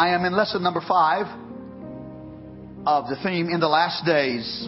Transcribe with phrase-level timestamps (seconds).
[0.00, 1.26] I am in lesson number five
[2.86, 4.66] of the theme in the last days.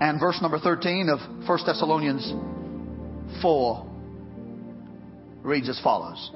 [0.00, 1.18] And verse number 13 of
[1.48, 2.32] 1 Thessalonians
[3.42, 3.86] 4
[5.42, 6.30] reads as follows.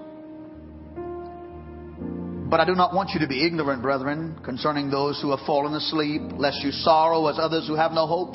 [2.51, 5.75] But I do not want you to be ignorant, brethren, concerning those who have fallen
[5.75, 8.35] asleep, lest you sorrow as others who have no hope.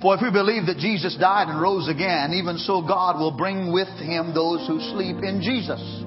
[0.00, 3.70] For if we believe that Jesus died and rose again, even so God will bring
[3.70, 6.06] with him those who sleep in Jesus.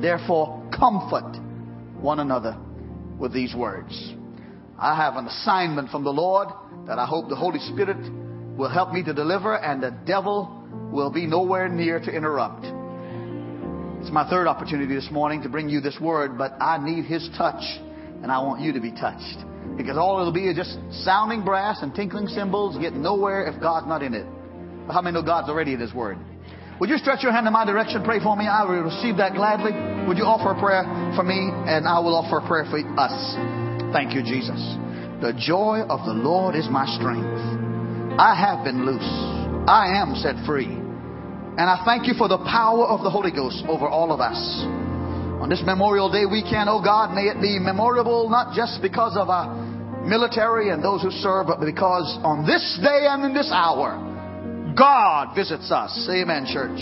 [0.00, 1.36] Therefore, comfort
[2.00, 2.56] one another
[3.18, 4.14] with these words.
[4.78, 6.48] I have an assignment from the Lord
[6.86, 7.96] that I hope the Holy Spirit
[8.56, 12.64] will help me to deliver, and the devil will be nowhere near to interrupt.
[14.00, 17.28] It's my third opportunity this morning to bring you this word, but I need His
[17.36, 17.62] touch,
[18.22, 19.38] and I want you to be touched.
[19.76, 23.86] Because all it'll be is just sounding brass and tinkling cymbals, getting nowhere if God's
[23.86, 24.26] not in it.
[24.86, 26.18] But how many know God's already in His Word?
[26.78, 28.44] Would you stretch your hand in my direction, pray for me?
[28.46, 29.72] I will receive that gladly.
[30.06, 30.84] Would you offer a prayer
[31.16, 33.16] for me, and I will offer a prayer for us.
[33.96, 34.60] Thank you, Jesus.
[35.24, 37.32] The joy of the Lord is my strength.
[38.20, 39.08] I have been loose.
[39.64, 40.68] I am set free.
[40.68, 44.36] And I thank you for the power of the Holy Ghost over all of us.
[45.40, 49.32] On this Memorial Day weekend, oh God, may it be memorable not just because of
[49.32, 49.48] our
[50.04, 53.96] military and those who serve, but because on this day and in this hour,
[54.76, 56.08] God visits us.
[56.10, 56.80] Amen, church.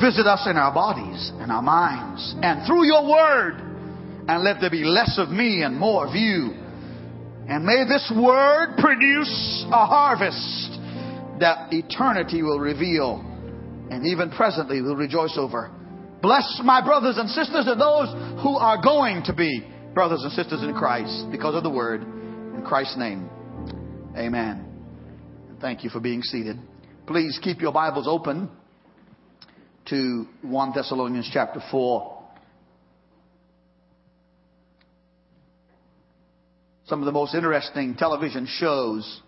[0.00, 3.64] Visit us in our bodies and our minds and through your word.
[4.28, 6.54] And let there be less of me and more of you
[7.48, 10.78] and may this word produce a harvest
[11.40, 13.24] that eternity will reveal
[13.90, 15.70] and even presently will rejoice over.
[16.20, 18.08] Bless my brothers and sisters and those
[18.42, 22.02] who are going to be brothers and sisters in Christ because of the word.
[22.02, 23.30] In Christ's name,
[24.14, 24.66] amen.
[25.58, 26.58] Thank you for being seated.
[27.08, 28.50] Please keep your Bibles open
[29.86, 32.18] to 1 Thessalonians chapter 4.
[36.84, 39.22] some of the most interesting television shows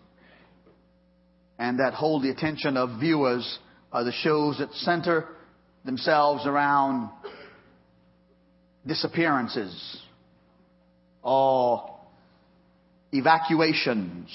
[1.58, 3.58] and that hold the attention of viewers
[3.90, 5.26] are the shows that center
[5.86, 7.08] themselves around
[8.86, 10.02] disappearances
[11.22, 11.98] or
[13.10, 14.28] evacuations.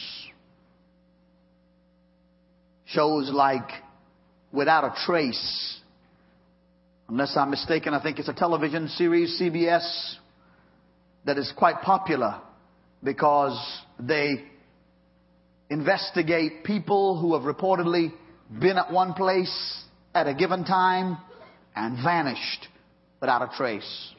[2.86, 3.70] Shows like
[4.52, 5.80] Without a Trace.
[7.10, 10.16] Unless I'm mistaken, I think it's a television series, CBS,
[11.26, 12.42] that is quite popular
[13.04, 13.58] because
[14.00, 14.44] they
[15.70, 18.12] investigate people who have reportedly
[18.60, 21.18] been at one place at a given time
[21.76, 22.68] and vanished
[23.20, 24.12] without a trace.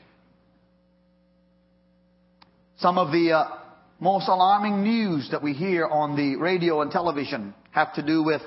[2.78, 3.48] Some of the uh,
[4.00, 8.40] most alarming news that we hear on the radio and television have to do with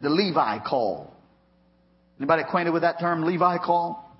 [0.00, 1.12] the Levi call.
[2.18, 4.10] Anybody acquainted with that term, Levi call?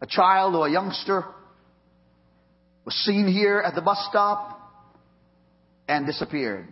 [0.00, 1.26] A child or a youngster
[2.86, 4.58] was seen here at the bus stop
[5.86, 6.66] and disappeared.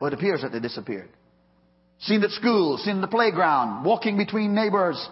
[0.00, 1.10] Well, it appears that they disappeared.
[2.00, 5.06] Seen at school, seen in the playground, walking between neighbors,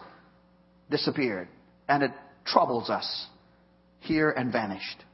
[0.90, 1.48] disappeared.
[1.88, 2.10] And it
[2.46, 3.26] troubles us
[4.00, 5.04] here and vanished.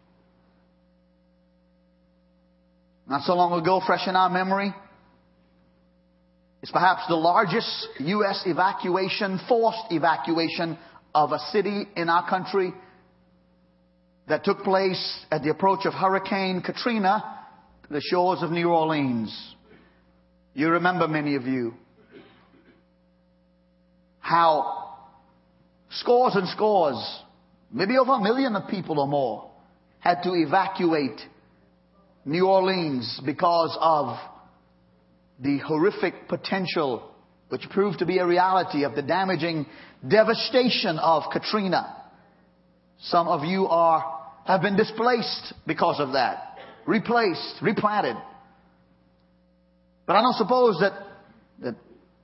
[3.08, 4.72] Not so long ago, fresh in our memory,
[6.62, 8.42] it's perhaps the largest U.S.
[8.44, 10.78] evacuation, forced evacuation
[11.14, 12.72] of a city in our country
[14.28, 17.38] that took place at the approach of Hurricane Katrina
[17.86, 19.54] to the shores of New Orleans.
[20.52, 21.74] You remember, many of you,
[24.18, 24.96] how
[25.90, 27.02] scores and scores,
[27.72, 29.50] maybe over a million of people or more,
[29.98, 31.20] had to evacuate
[32.24, 34.16] New Orleans because of
[35.40, 37.10] the horrific potential,
[37.48, 39.66] which proved to be a reality, of the damaging
[40.06, 41.96] devastation of Katrina.
[43.00, 46.56] Some of you are have been displaced because of that,
[46.86, 48.16] replaced, replanted.
[50.06, 50.92] But I don't suppose that,
[51.60, 51.76] that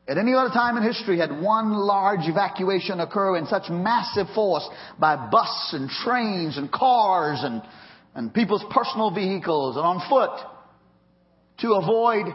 [0.09, 4.69] at any other time in history had one large evacuation occur in such massive force
[4.99, 7.63] by bus and trains and cars and,
[8.15, 10.31] and people's personal vehicles and on foot
[11.59, 12.27] to avoid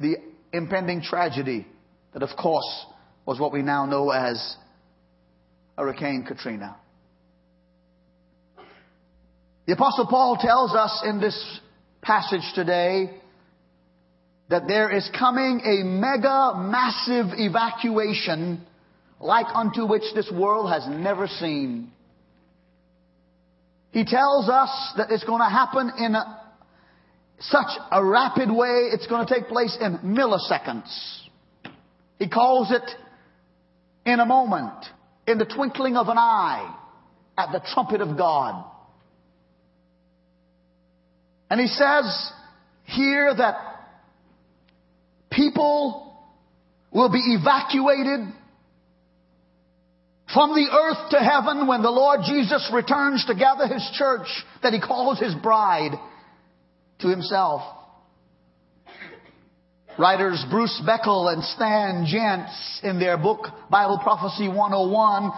[0.00, 0.16] the
[0.52, 1.66] impending tragedy
[2.12, 2.86] that of course
[3.26, 4.56] was what we now know as
[5.76, 6.76] Hurricane Katrina.
[9.66, 11.60] The apostle Paul tells us in this
[12.02, 13.10] passage today
[14.50, 18.64] that there is coming a mega massive evacuation
[19.20, 21.90] like unto which this world has never seen.
[23.90, 26.43] He tells us that it's going to happen in a,
[27.40, 31.20] such a rapid way, it's going to take place in milliseconds.
[32.18, 32.90] He calls it
[34.06, 34.84] in a moment,
[35.26, 36.74] in the twinkling of an eye,
[37.36, 38.64] at the trumpet of God.
[41.50, 42.32] And he says
[42.84, 43.56] here that
[45.30, 46.16] people
[46.92, 48.20] will be evacuated
[50.32, 54.26] from the earth to heaven when the Lord Jesus returns to gather his church
[54.62, 55.92] that he calls his bride
[57.04, 57.62] to himself.
[59.98, 65.30] Writers Bruce Bickel and Stan Jantz in their book Bible Prophecy 101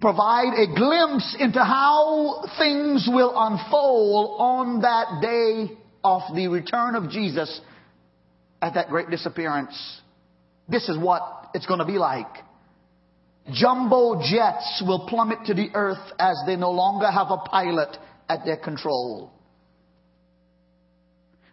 [0.00, 7.10] provide a glimpse into how things will unfold on that day of the return of
[7.10, 7.60] Jesus
[8.62, 10.00] at that great disappearance.
[10.68, 12.32] This is what it's going to be like.
[13.52, 17.96] Jumbo jets will plummet to the earth as they no longer have a pilot
[18.28, 19.32] at their control.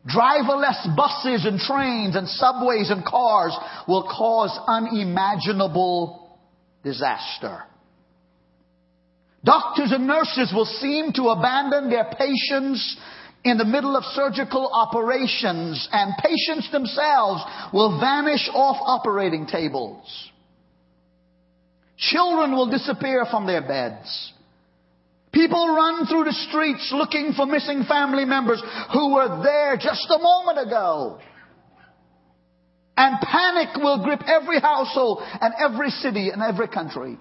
[0.10, 3.56] Driverless buses and trains and subways and cars
[3.88, 6.40] will cause unimaginable
[6.84, 7.64] disaster.
[9.44, 12.98] Doctors and nurses will seem to abandon their patients
[13.44, 17.42] in the middle of surgical operations and patients themselves
[17.72, 20.30] will vanish off operating tables.
[21.98, 24.34] Children will disappear from their beds.
[25.32, 28.62] People run through the streets looking for missing family members
[28.94, 31.20] who were there just a moment ago.
[32.98, 37.18] And panic will grip every household and every city and every country.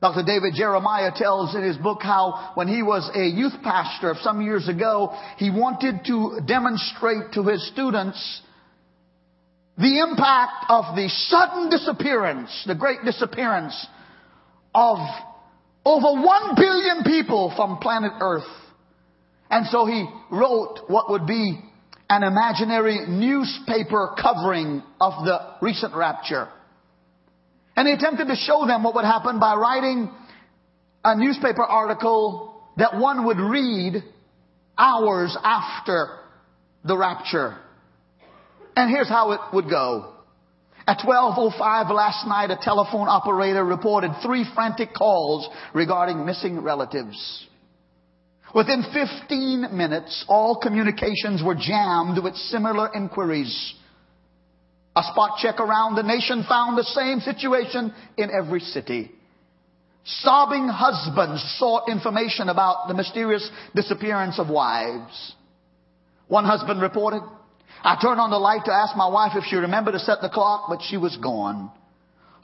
[0.00, 0.22] Dr.
[0.24, 4.68] David Jeremiah tells in his book how when he was a youth pastor some years
[4.68, 8.42] ago, he wanted to demonstrate to his students
[9.76, 13.86] the impact of the sudden disappearance, the great disappearance
[14.74, 14.98] of
[15.84, 18.48] over one billion people from planet Earth.
[19.50, 21.58] And so he wrote what would be
[22.10, 26.48] an imaginary newspaper covering of the recent rapture.
[27.76, 30.10] And he attempted to show them what would happen by writing
[31.04, 34.02] a newspaper article that one would read
[34.76, 36.18] hours after
[36.84, 37.56] the rapture.
[38.76, 40.14] And here's how it would go.
[40.88, 47.46] At 12.05 last night, a telephone operator reported three frantic calls regarding missing relatives.
[48.54, 53.74] Within 15 minutes, all communications were jammed with similar inquiries.
[54.96, 59.10] A spot check around the nation found the same situation in every city.
[60.04, 63.46] Sobbing husbands sought information about the mysterious
[63.76, 65.34] disappearance of wives.
[66.28, 67.20] One husband reported,
[67.82, 70.28] I turned on the light to ask my wife if she remembered to set the
[70.28, 71.70] clock, but she was gone.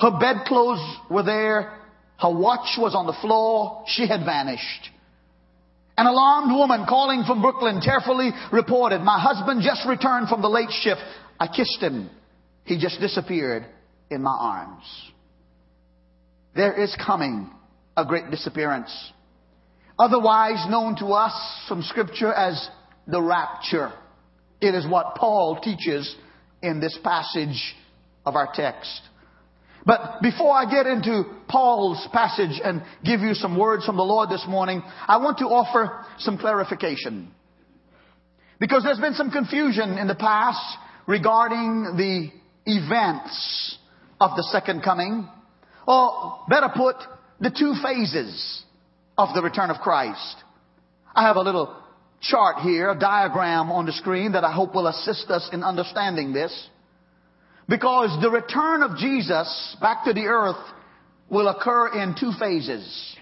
[0.01, 1.73] Her bedclothes were there.
[2.19, 3.85] Her watch was on the floor.
[3.89, 4.91] She had vanished.
[5.97, 10.71] An alarmed woman calling from Brooklyn tearfully reported, my husband just returned from the late
[10.71, 11.01] shift.
[11.39, 12.11] I kissed him.
[12.65, 13.65] He just disappeared
[14.11, 14.85] in my arms.
[16.57, 17.51] There is coming
[17.97, 18.91] a great disappearance.
[19.99, 21.35] Otherwise known to us
[21.69, 22.69] from scripture as
[23.07, 23.93] the rapture.
[24.65, 26.17] It is what Paul teaches
[26.63, 27.77] in this passage
[28.25, 29.03] of our text.
[29.85, 34.31] But before I get into Paul's passage and give you some words from the Lord
[34.31, 37.31] this morning, I want to offer some clarification.
[38.59, 42.31] Because there's been some confusion in the past regarding the
[42.65, 43.77] events
[44.19, 45.29] of the second coming,
[45.87, 46.97] or better put,
[47.39, 48.63] the two phases
[49.19, 50.37] of the return of Christ.
[51.15, 51.84] I have a little
[52.31, 56.33] chart here, a diagram on the screen that I hope will assist us in understanding
[56.33, 56.69] this.
[57.69, 60.63] Because the return of Jesus back to the earth
[61.31, 63.17] will occur in two phases.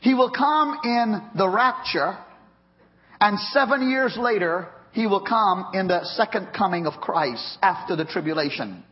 [0.00, 2.16] He will come in the rapture,
[3.20, 8.04] and seven years later, he will come in the second coming of Christ after the
[8.04, 8.84] tribulation.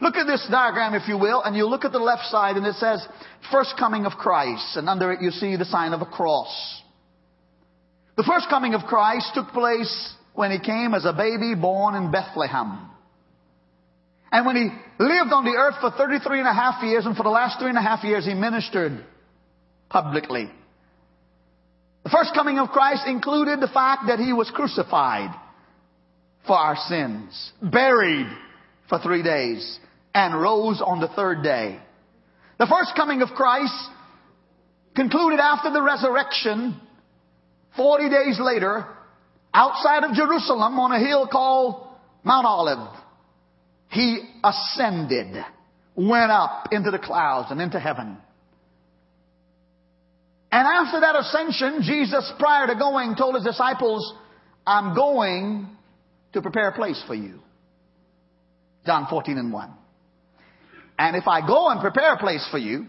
[0.00, 2.66] Look at this diagram, if you will, and you look at the left side and
[2.66, 3.04] it says,
[3.50, 6.82] first coming of Christ, and under it you see the sign of a cross.
[8.18, 12.10] The first coming of Christ took place when he came as a baby born in
[12.10, 12.90] Bethlehem.
[14.32, 14.64] And when he
[14.98, 17.68] lived on the earth for 33 and a half years, and for the last three
[17.68, 19.04] and a half years he ministered
[19.88, 20.50] publicly.
[22.02, 25.30] The first coming of Christ included the fact that he was crucified
[26.44, 28.26] for our sins, buried
[28.88, 29.78] for three days,
[30.12, 31.78] and rose on the third day.
[32.58, 33.90] The first coming of Christ
[34.96, 36.80] concluded after the resurrection,
[37.76, 38.86] 40 days later,
[39.54, 41.86] outside of Jerusalem on a hill called
[42.24, 42.94] Mount Olive.
[43.90, 45.34] He ascended,
[45.96, 48.18] went up into the clouds and into heaven.
[50.50, 54.14] And after that ascension, Jesus, prior to going, told his disciples,
[54.66, 55.68] I'm going
[56.32, 57.40] to prepare a place for you.
[58.86, 59.70] John 14 and 1.
[60.98, 62.86] And if I go and prepare a place for you,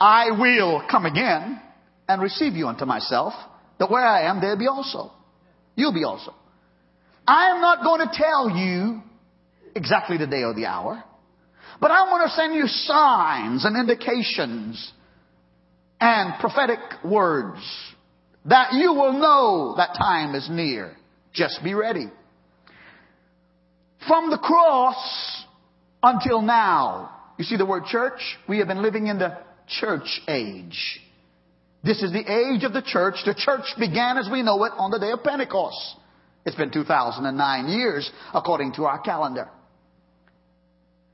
[0.00, 1.60] I will come again
[2.08, 3.34] and receive you unto myself,
[3.80, 5.10] that where I am, there be also.
[5.74, 6.34] You'll be also.
[7.26, 9.02] I am not going to tell you
[9.74, 11.02] exactly the day or the hour,
[11.80, 14.92] but I want to send you signs and indications
[15.98, 17.60] and prophetic words
[18.44, 20.94] that you will know that time is near.
[21.32, 22.06] Just be ready.
[24.06, 25.44] From the cross
[26.02, 28.20] until now, you see the word church?
[28.48, 31.00] We have been living in the church age.
[31.82, 33.16] This is the age of the church.
[33.24, 35.96] The church began as we know it on the day of Pentecost.
[36.44, 39.48] It's been 2009 years according to our calendar.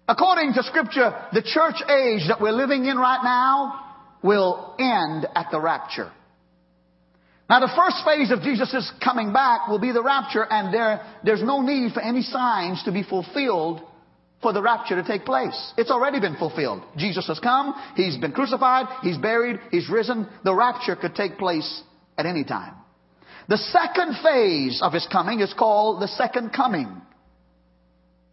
[0.08, 3.86] According to scripture, the church age that we're living in right now
[4.22, 6.12] will end at the rapture.
[7.48, 11.42] Now the first phase of Jesus' coming back will be the rapture and there, there's
[11.42, 13.82] no need for any signs to be fulfilled
[14.46, 15.72] for the rapture to take place.
[15.76, 16.80] It's already been fulfilled.
[16.96, 20.28] Jesus has come, He's been crucified, He's buried, He's risen.
[20.44, 21.82] The rapture could take place
[22.16, 22.74] at any time.
[23.48, 27.02] The second phase of His coming is called the second coming.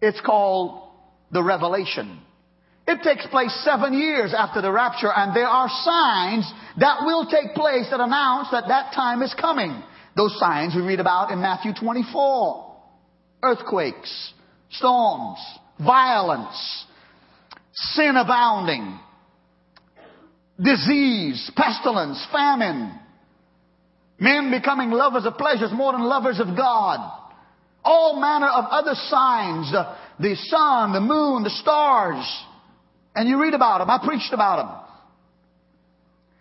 [0.04, 0.88] It's called
[1.32, 2.20] the revelation.
[2.88, 7.56] It takes place seven years after the rapture and there are signs that will take
[7.56, 9.82] place that announce that that time is coming.
[10.16, 12.76] Those signs we read about in Matthew 24.
[13.42, 14.34] Earthquakes,
[14.70, 15.40] storms,
[15.80, 16.86] violence,
[17.74, 19.00] sin abounding,
[20.62, 23.00] disease, pestilence, famine,
[24.20, 27.00] men becoming lovers of pleasures more than lovers of God,
[27.84, 32.24] all manner of other signs, the, the sun, the moon, the stars,
[33.16, 33.90] and you read about them.
[33.90, 34.84] I preached about them.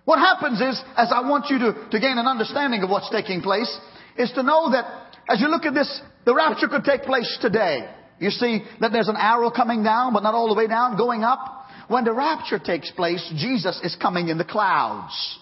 [0.05, 3.41] What happens is, as I want you to, to gain an understanding of what's taking
[3.41, 3.79] place,
[4.17, 4.85] is to know that
[5.29, 7.89] as you look at this, the rapture could take place today.
[8.23, 11.25] You see that there's an arrow coming down, but not all the way down, going
[11.25, 11.67] up.
[11.89, 15.39] When the rapture takes place, Jesus is coming in the clouds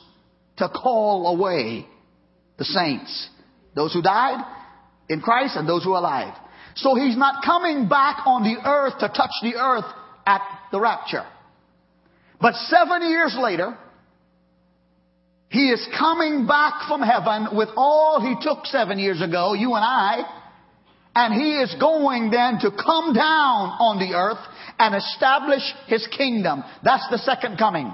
[0.56, 1.86] to call away
[2.56, 3.28] the saints.
[3.74, 4.42] Those who died
[5.10, 6.32] in Christ and those who are alive.
[6.74, 9.84] So he's not coming back on the earth to touch the earth
[10.26, 10.40] at
[10.72, 11.26] the rapture.
[12.40, 13.76] But seven years later,
[15.50, 19.84] he is coming back from heaven with all he took seven years ago, you and
[19.84, 20.39] I,
[21.14, 24.38] and he is going then to come down on the earth
[24.78, 26.62] and establish his kingdom.
[26.84, 27.86] That's the second coming.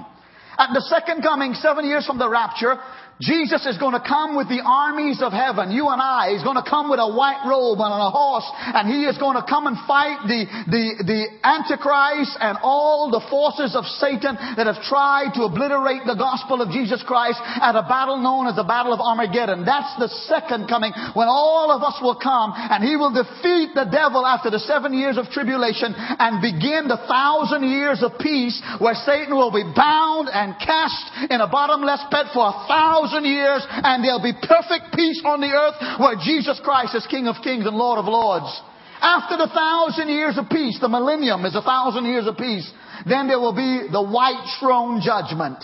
[0.57, 2.77] At the second coming, seven years from the rapture,
[3.17, 5.73] Jesus is going to come with the armies of heaven.
[5.73, 6.37] You and I.
[6.37, 8.45] He's going to come with a white robe and a horse.
[8.77, 13.25] And he is going to come and fight the, the, the Antichrist and all the
[13.25, 17.81] forces of Satan that have tried to obliterate the gospel of Jesus Christ at a
[17.89, 19.65] battle known as the Battle of Armageddon.
[19.65, 23.89] That's the second coming when all of us will come and he will defeat the
[23.89, 28.93] devil after the seven years of tribulation and begin the thousand years of peace where
[28.93, 33.65] Satan will be bound and cast in a bottomless pit for a thousand thousand years
[33.69, 37.65] and there'll be perfect peace on the earth where Jesus Christ is King of kings
[37.65, 38.51] and Lord of lords.
[38.99, 42.69] After the thousand years of peace, the millennium is a thousand years of peace,
[43.05, 45.63] then there will be the white throne judgment.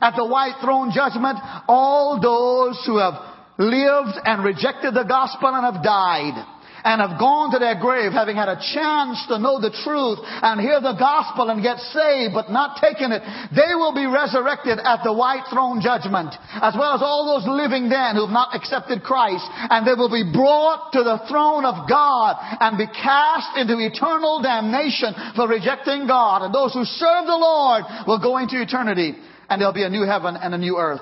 [0.00, 3.14] At the white throne judgment, all those who have
[3.58, 6.46] lived and rejected the gospel and have died
[6.84, 10.60] and have gone to their grave having had a chance to know the truth and
[10.60, 13.22] hear the gospel and get saved but not taking it,
[13.52, 17.88] they will be resurrected at the white throne judgment as well as all those living
[17.88, 21.88] then who have not accepted Christ and they will be brought to the throne of
[21.88, 27.36] God and be cast into eternal damnation for rejecting God and those who serve the
[27.36, 29.16] Lord will go into eternity
[29.48, 31.00] and there'll be a new heaven and a new earth.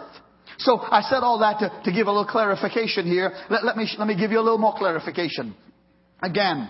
[0.58, 3.32] So I said all that to, to give a little clarification here.
[3.48, 5.54] Let, let, me, let me give you a little more clarification.
[6.20, 6.68] Again,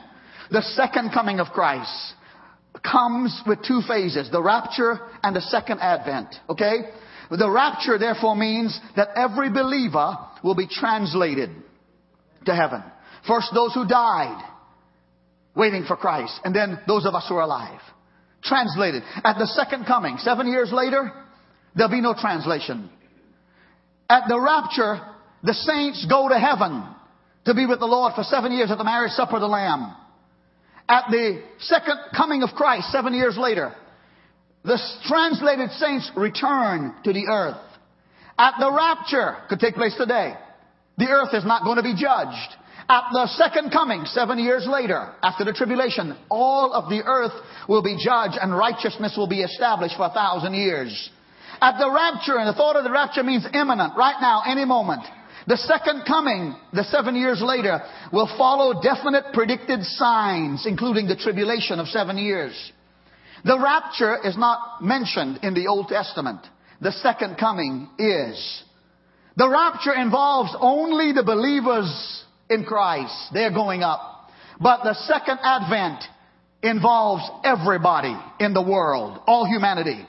[0.50, 2.14] the second coming of Christ
[2.82, 6.34] comes with two phases, the rapture and the second advent.
[6.48, 6.76] Okay?
[7.30, 11.50] The rapture therefore means that every believer will be translated
[12.46, 12.82] to heaven.
[13.26, 14.42] First those who died,
[15.54, 17.80] waiting for Christ, and then those of us who are alive.
[18.42, 19.02] Translated.
[19.24, 21.12] At the second coming, seven years later,
[21.74, 22.88] there'll be no translation.
[24.08, 25.00] At the rapture,
[25.42, 26.84] the saints go to heaven
[27.48, 29.96] to be with the Lord for seven years at the marriage supper of the Lamb.
[30.86, 33.72] At the second coming of Christ, seven years later,
[34.64, 37.56] the translated saints return to the earth.
[38.38, 40.34] At the rapture, could take place today,
[40.98, 42.54] the earth is not going to be judged.
[42.90, 47.32] At the second coming, seven years later, after the tribulation, all of the earth
[47.66, 51.10] will be judged and righteousness will be established for a thousand years.
[51.62, 55.02] At the rapture, and the thought of the rapture means imminent, right now, any moment.
[55.48, 57.80] The second coming, the seven years later,
[58.12, 62.52] will follow definite predicted signs, including the tribulation of seven years.
[63.46, 66.40] The rapture is not mentioned in the Old Testament.
[66.82, 68.62] The second coming is.
[69.36, 73.14] The rapture involves only the believers in Christ.
[73.32, 74.28] They're going up.
[74.60, 76.04] But the second advent
[76.62, 80.04] involves everybody in the world, all humanity.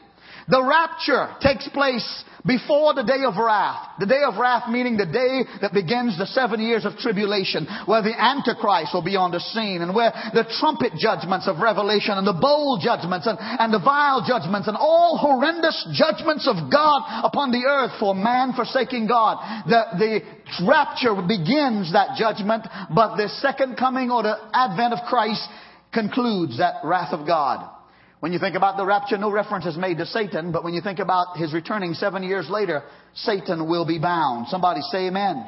[0.50, 4.00] The rapture takes place before the day of wrath.
[4.00, 8.02] The day of wrath meaning the day that begins the seven years of tribulation, where
[8.02, 12.26] the Antichrist will be on the scene, and where the trumpet judgments of Revelation, and
[12.26, 17.52] the bowl judgments, and, and the vial judgments, and all horrendous judgments of God upon
[17.52, 19.38] the earth for man forsaking God.
[19.70, 25.46] The, the rapture begins that judgment, but the second coming or the advent of Christ
[25.94, 27.79] concludes that wrath of God.
[28.20, 30.82] When you think about the rapture, no reference is made to Satan, but when you
[30.82, 32.84] think about his returning seven years later,
[33.14, 34.48] Satan will be bound.
[34.50, 35.46] Somebody say amen.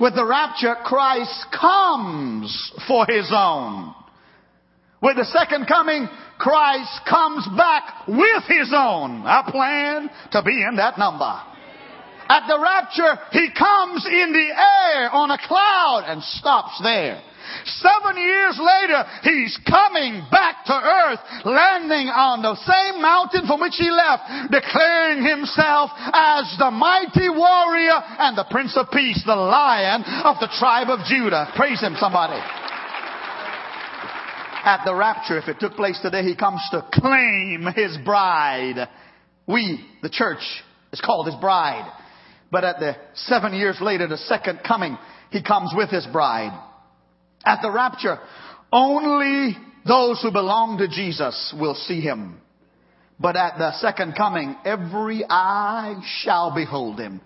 [0.00, 3.94] With the rapture, Christ comes for his own.
[5.00, 9.22] With the second coming, Christ comes back with his own.
[9.24, 11.40] I plan to be in that number.
[12.28, 17.20] At the rapture, he comes in the air on a cloud and stops there.
[17.64, 23.76] Seven years later, he's coming back to earth, landing on the same mountain from which
[23.76, 30.02] he left, declaring himself as the mighty warrior and the Prince of Peace, the lion
[30.24, 31.52] of the tribe of Judah.
[31.56, 32.40] Praise him, somebody.
[34.64, 38.88] At the rapture, if it took place today, he comes to claim his bride.
[39.46, 40.42] We, the church,
[40.92, 41.90] is called his bride.
[42.52, 44.96] But at the seven years later, the second coming,
[45.30, 46.56] he comes with his bride.
[47.44, 48.18] At the rapture,
[48.72, 52.40] only those who belong to Jesus will see him.
[53.18, 57.20] But at the second coming, every eye shall behold him.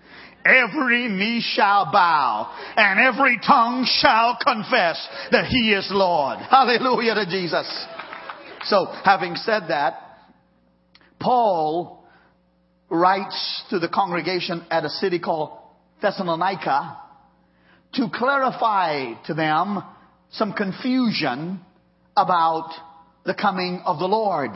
[0.45, 6.39] Every knee shall bow and every tongue shall confess that he is Lord.
[6.39, 7.67] Hallelujah to Jesus.
[8.63, 9.99] So having said that,
[11.19, 12.05] Paul
[12.89, 15.57] writes to the congregation at a city called
[16.01, 16.97] Thessalonica
[17.95, 19.83] to clarify to them
[20.31, 21.61] some confusion
[22.15, 22.71] about
[23.25, 24.51] the coming of the Lord.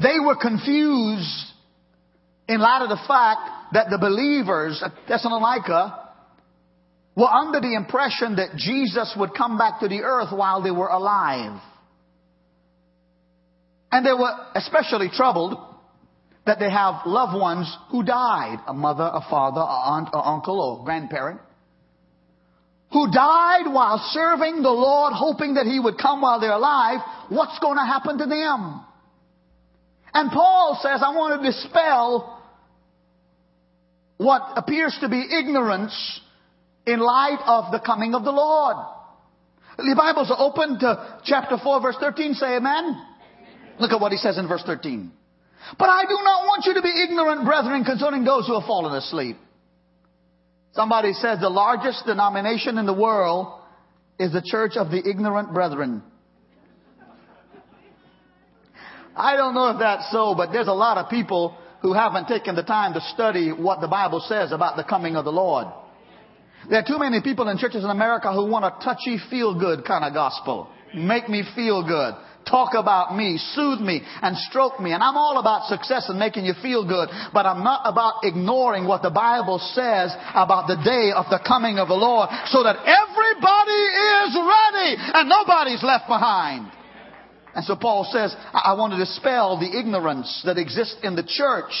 [0.00, 1.46] They were confused
[2.48, 6.08] in light of the fact that the believers at Thessalonica
[7.16, 10.86] were under the impression that Jesus would come back to the earth while they were
[10.86, 11.60] alive.
[13.90, 15.58] And they were especially troubled
[16.46, 20.60] that they have loved ones who died, a mother, a father, a aunt, or uncle,
[20.60, 21.40] or grandparent,
[22.92, 27.58] who died while serving the Lord, hoping that He would come while they're alive, what's
[27.58, 28.84] going to happen to them?
[30.14, 32.42] And Paul says, I want to dispel
[34.16, 36.20] what appears to be ignorance
[36.86, 38.76] in light of the coming of the Lord.
[39.76, 42.34] The Bibles open to chapter 4 verse 13.
[42.34, 43.04] Say amen.
[43.78, 45.12] Look at what he says in verse 13.
[45.78, 48.94] But I do not want you to be ignorant, brethren, concerning those who have fallen
[48.94, 49.36] asleep
[50.78, 53.48] Somebody says the largest denomination in the world
[54.16, 56.04] is the Church of the Ignorant Brethren.
[59.16, 62.54] I don't know if that's so, but there's a lot of people who haven't taken
[62.54, 65.66] the time to study what the Bible says about the coming of the Lord.
[66.70, 69.84] There are too many people in churches in America who want a touchy, feel good
[69.84, 70.70] kind of gospel.
[70.94, 72.14] Make me feel good
[72.50, 74.92] talk about me, soothe me, and stroke me.
[74.92, 78.86] And I'm all about success and making you feel good, but I'm not about ignoring
[78.86, 82.76] what the Bible says about the day of the coming of the Lord so that
[82.82, 83.84] everybody
[84.24, 86.72] is ready and nobody's left behind.
[87.54, 91.72] And so Paul says, I want to dispel the ignorance that exists in the church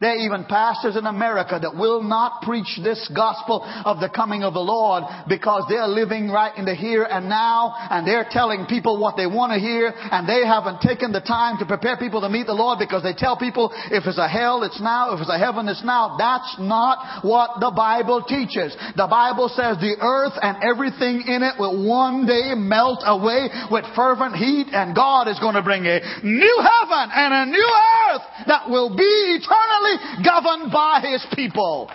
[0.00, 4.42] there are even pastors in America that will not preach this gospel of the coming
[4.44, 8.66] of the Lord because they're living right in the here and now and they're telling
[8.66, 12.20] people what they want to hear and they haven't taken the time to prepare people
[12.20, 15.14] to meet the Lord because they tell people if it's a hell, it's now.
[15.14, 16.16] If it's a heaven, it's now.
[16.20, 18.76] That's not what the Bible teaches.
[18.96, 23.88] The Bible says the earth and everything in it will one day melt away with
[23.96, 27.70] fervent heat and God is going to bring a new heaven and a new
[28.12, 29.85] earth that will be eternally
[30.24, 31.90] governed by his people.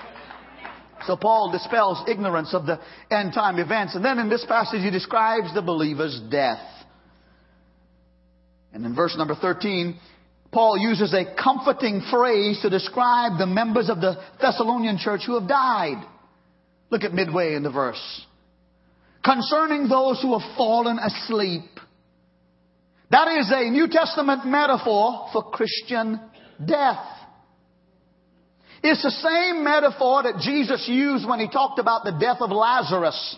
[1.08, 3.96] So Paul dispels ignorance of the end time events.
[3.96, 6.60] And then in this passage he describes the believer's death.
[8.74, 10.00] And in verse number 13,
[10.52, 15.48] Paul uses a comforting phrase to describe the members of the Thessalonian church who have
[15.48, 16.06] died.
[16.90, 18.26] Look at midway in the verse.
[19.24, 21.64] Concerning those who have fallen asleep.
[23.12, 26.20] That is a New Testament metaphor for Christian
[26.66, 27.06] death.
[28.84, 33.38] It's the same metaphor that Jesus used when he talked about the death of Lazarus.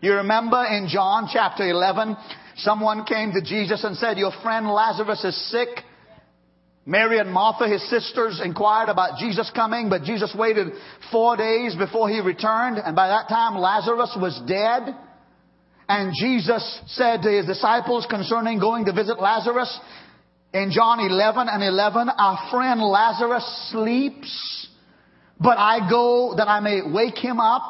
[0.00, 2.16] You remember in John chapter 11,
[2.56, 5.68] someone came to Jesus and said, Your friend Lazarus is sick.
[6.86, 10.68] Mary and Martha, his sisters, inquired about Jesus coming, but Jesus waited
[11.10, 14.94] four days before he returned, and by that time Lazarus was dead.
[15.88, 19.80] And Jesus said to his disciples concerning going to visit Lazarus
[20.52, 24.68] in John 11 and 11, Our friend Lazarus sleeps,
[25.40, 27.62] but I go that I may wake him up.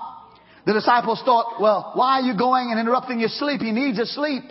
[0.67, 3.61] The disciples thought, well, why are you going and interrupting his sleep?
[3.61, 4.45] He needs his sleep.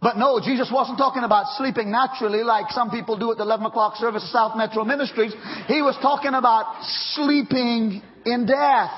[0.00, 3.66] But no, Jesus wasn't talking about sleeping naturally like some people do at the 11
[3.66, 5.32] o'clock service of South Metro Ministries.
[5.66, 6.82] He was talking about
[7.14, 8.90] sleeping in death.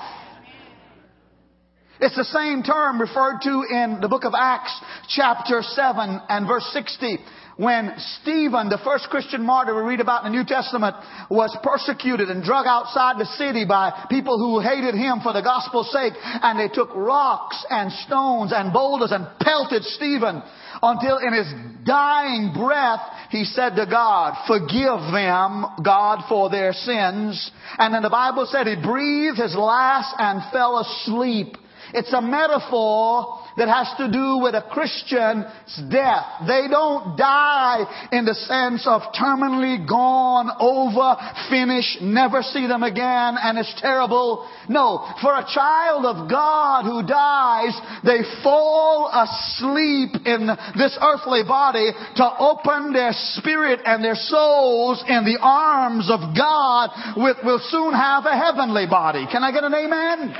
[1.99, 4.73] It's the same term referred to in the book of Acts
[5.09, 7.17] chapter 7 and verse 60
[7.61, 10.95] when Stephen, the first Christian martyr we read about in the New Testament,
[11.29, 15.91] was persecuted and drug outside the city by people who hated him for the gospel's
[15.91, 20.41] sake, and they took rocks and stones and boulders and pelted Stephen
[20.81, 21.53] until in his
[21.85, 27.51] dying breath he said to God, forgive them, God, for their sins.
[27.77, 31.57] And then the Bible said he breathed his last and fell asleep.
[31.93, 35.45] It's a metaphor that has to do with a Christian's
[35.89, 36.47] death.
[36.47, 41.17] They don't die in the sense of terminally gone, over,
[41.49, 44.47] finished, never see them again, and it's terrible.
[44.69, 51.91] No, for a child of God who dies, they fall asleep in this earthly body
[52.15, 57.93] to open their spirit and their souls in the arms of God, which will soon
[57.93, 59.25] have a heavenly body.
[59.31, 60.33] Can I get an amen?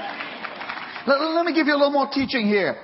[1.08, 2.76] Let, let me give you a little more teaching here.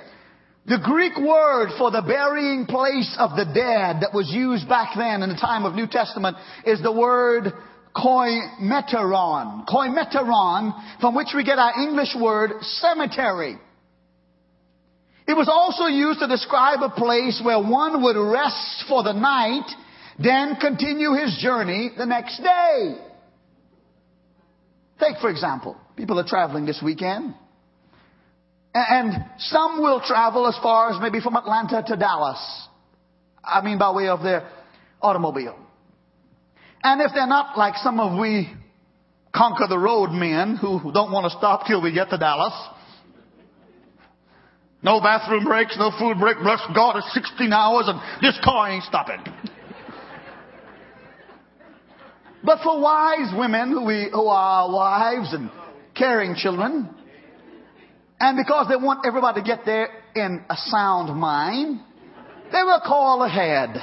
[0.68, 5.22] The Greek word for the burying place of the dead that was used back then
[5.22, 7.54] in the time of New Testament is the word
[7.96, 9.66] koimeteron.
[9.66, 13.56] Koimeteron, from which we get our English word cemetery.
[15.26, 19.70] It was also used to describe a place where one would rest for the night,
[20.18, 22.94] then continue his journey the next day.
[25.00, 27.34] Take, for example, people are traveling this weekend.
[28.74, 32.68] And some will travel as far as maybe from Atlanta to Dallas.
[33.42, 34.48] I mean, by way of their
[35.00, 35.56] automobile.
[36.82, 38.52] And if they're not like some of we
[39.34, 42.54] conquer the road men who don't want to stop till we get to Dallas.
[44.82, 46.38] No bathroom breaks, no food break.
[46.38, 49.22] Bless God, it's 16 hours and this car ain't stopping.
[52.44, 55.50] but for wise women who, we, who are wives and
[55.96, 56.88] caring children,
[58.20, 61.80] and because they want everybody to get there in a sound mind,
[62.52, 63.76] they will call ahead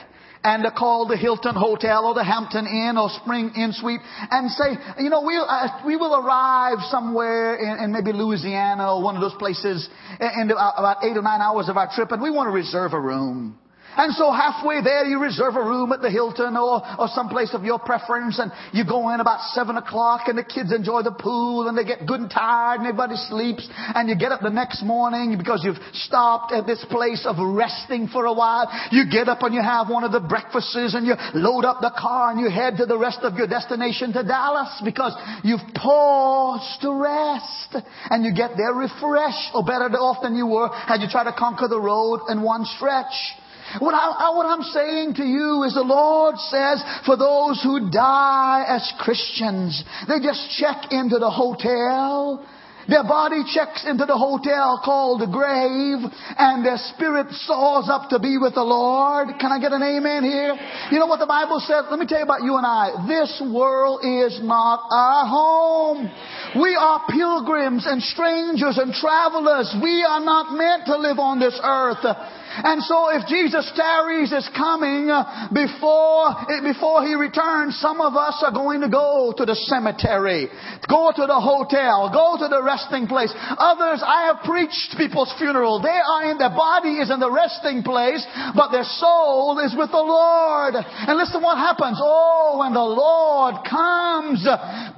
[0.43, 4.51] and to call the Hilton Hotel or the Hampton Inn or Spring Inn Suite and
[4.51, 9.15] say, you know, we'll, uh, we will arrive somewhere in, in, maybe Louisiana or one
[9.15, 12.29] of those places in, in about eight or nine hours of our trip and we
[12.29, 13.57] want to reserve a room.
[13.97, 17.63] And so halfway there, you reserve a room at the Hilton or, or someplace of
[17.63, 21.67] your preference, and you go in about seven o'clock, and the kids enjoy the pool,
[21.67, 24.83] and they get good and tired, and everybody sleeps, and you get up the next
[24.83, 28.67] morning because you've stopped at this place of resting for a while.
[28.91, 31.93] You get up and you have one of the breakfasts, and you load up the
[31.97, 36.81] car, and you head to the rest of your destination to Dallas because you've paused
[36.81, 41.07] to rest, and you get there refreshed, or better off than you were had you
[41.07, 43.13] tried to conquer the road in one stretch.
[43.79, 48.93] What, I, I'm saying to you is the Lord says for those who die as
[48.99, 52.45] Christians, they just check into the hotel.
[52.87, 56.05] Their body checks into the hotel called the grave
[56.37, 59.29] and their spirit soars up to be with the Lord.
[59.41, 60.53] Can I get an amen here?
[60.91, 61.85] You know what the Bible says?
[61.89, 63.09] Let me tell you about you and I.
[63.09, 66.11] This world is not our home.
[66.61, 69.73] We are pilgrims and strangers and travelers.
[69.81, 72.05] We are not meant to live on this earth.
[72.63, 78.15] And so if Jesus tarries is coming uh, before, eh, before he returns, some of
[78.15, 80.47] us are going to go to the cemetery,
[80.87, 83.31] go to the hotel, go to the resting place.
[83.31, 85.79] Others, I have preached people's funeral.
[85.79, 88.19] They are in, their body is in the resting place,
[88.51, 90.75] but their soul is with the Lord.
[90.75, 91.95] And listen what happens.
[92.03, 94.43] Oh, when the Lord comes,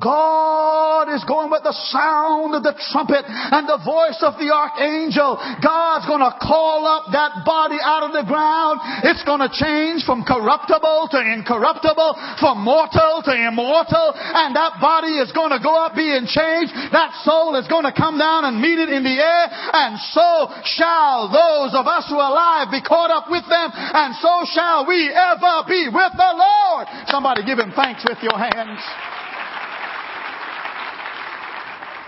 [0.02, 5.38] God is going with the sound of the trumpet and the voice of the archangel.
[5.62, 8.82] God's going to call up that body out of the ground.
[9.06, 15.22] It's going to change from corruptible to incorruptible, from mortal to immortal, and that body
[15.22, 16.74] is going to go up being changed.
[16.90, 20.50] That soul is going to come down and meet it in the air, and so
[20.64, 24.88] shall those of us who are alive be caught up with them, and so shall
[24.88, 26.88] we ever be with the Lord.
[27.08, 28.82] Somebody give him thanks with your hands.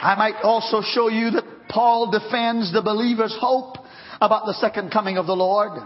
[0.01, 3.77] I might also show you that Paul defends the believer's hope
[4.21, 5.79] about the second coming of the Lord.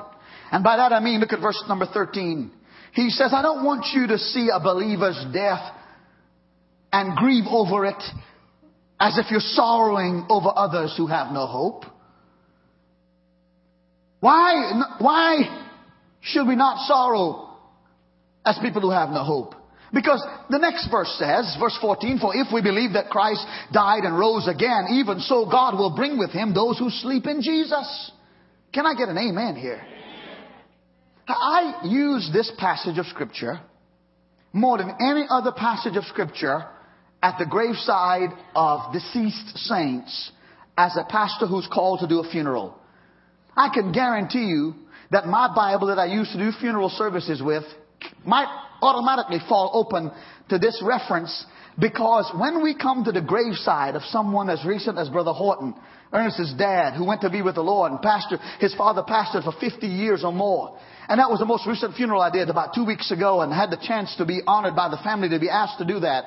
[0.51, 2.51] And by that I mean, look at verse number 13.
[2.93, 5.73] He says, I don't want you to see a believer's death
[6.91, 8.01] and grieve over it
[9.03, 11.83] as if you're sorrowing over others who have no hope.
[14.21, 15.65] Why, why
[16.21, 17.49] should we not sorrow
[18.45, 19.55] as people who have no hope?
[19.93, 24.17] Because the next verse says, verse 14, for if we believe that Christ died and
[24.17, 28.11] rose again, even so God will bring with him those who sleep in Jesus.
[28.73, 29.85] Can I get an amen here?
[31.27, 33.59] I use this passage of scripture
[34.53, 36.63] more than any other passage of scripture
[37.23, 40.31] at the graveside of deceased saints
[40.77, 42.77] as a pastor who's called to do a funeral.
[43.55, 44.75] I can guarantee you
[45.09, 47.63] that my Bible that I used to do funeral services with
[48.25, 48.47] might
[48.81, 50.11] automatically fall open
[50.49, 51.45] to this reference
[51.79, 55.73] because when we come to the graveside of someone as recent as Brother Horton,
[56.11, 59.53] Ernest's dad, who went to be with the Lord and pastor, his father pastored for
[59.59, 60.77] 50 years or more.
[61.07, 63.71] And that was the most recent funeral I did about two weeks ago and had
[63.71, 66.25] the chance to be honored by the family to be asked to do that.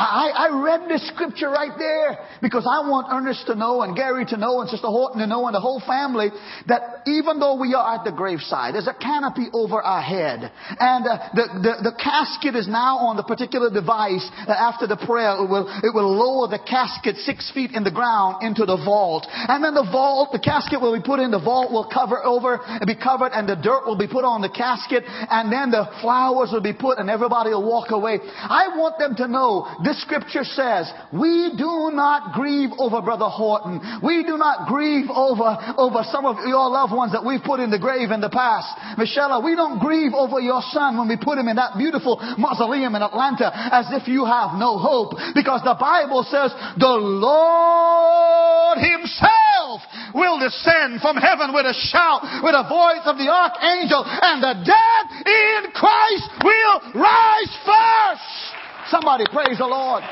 [0.00, 4.24] I, I read this scripture right there because I want Ernest to know and Gary
[4.32, 6.32] to know and Sister Horton to know and the whole family
[6.68, 10.50] that even though we are at the graveside, there's a canopy over our head.
[10.80, 14.96] And uh, the, the, the, casket is now on the particular device uh, after the
[14.96, 15.36] prayer.
[15.36, 19.28] It will, it will lower the casket six feet in the ground into the vault.
[19.28, 22.56] And then the vault, the casket will be put in, the vault will cover over
[22.56, 25.84] and be covered and the dirt will be put on the casket and then the
[26.00, 28.16] flowers will be put and everybody will walk away.
[28.24, 33.82] I want them to know this scripture says, we do not grieve over Brother Horton.
[34.06, 37.74] We do not grieve over, over some of your loved ones that we've put in
[37.74, 38.70] the grave in the past.
[38.94, 42.94] Michelle, we don't grieve over your son when we put him in that beautiful mausoleum
[42.94, 45.18] in Atlanta as if you have no hope.
[45.34, 49.82] Because the Bible says the Lord Himself
[50.14, 54.54] will descend from heaven with a shout, with a voice of the archangel, and the
[54.62, 58.59] dead in Christ will rise first.
[58.90, 60.02] Somebody praise the Lord.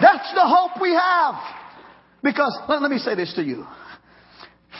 [0.00, 1.34] That's the hope we have.
[2.22, 3.64] Because, let, let, me say this to you.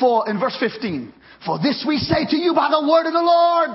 [0.01, 1.12] For, in verse 15,
[1.46, 3.70] for this we say to you by the word of the Lord.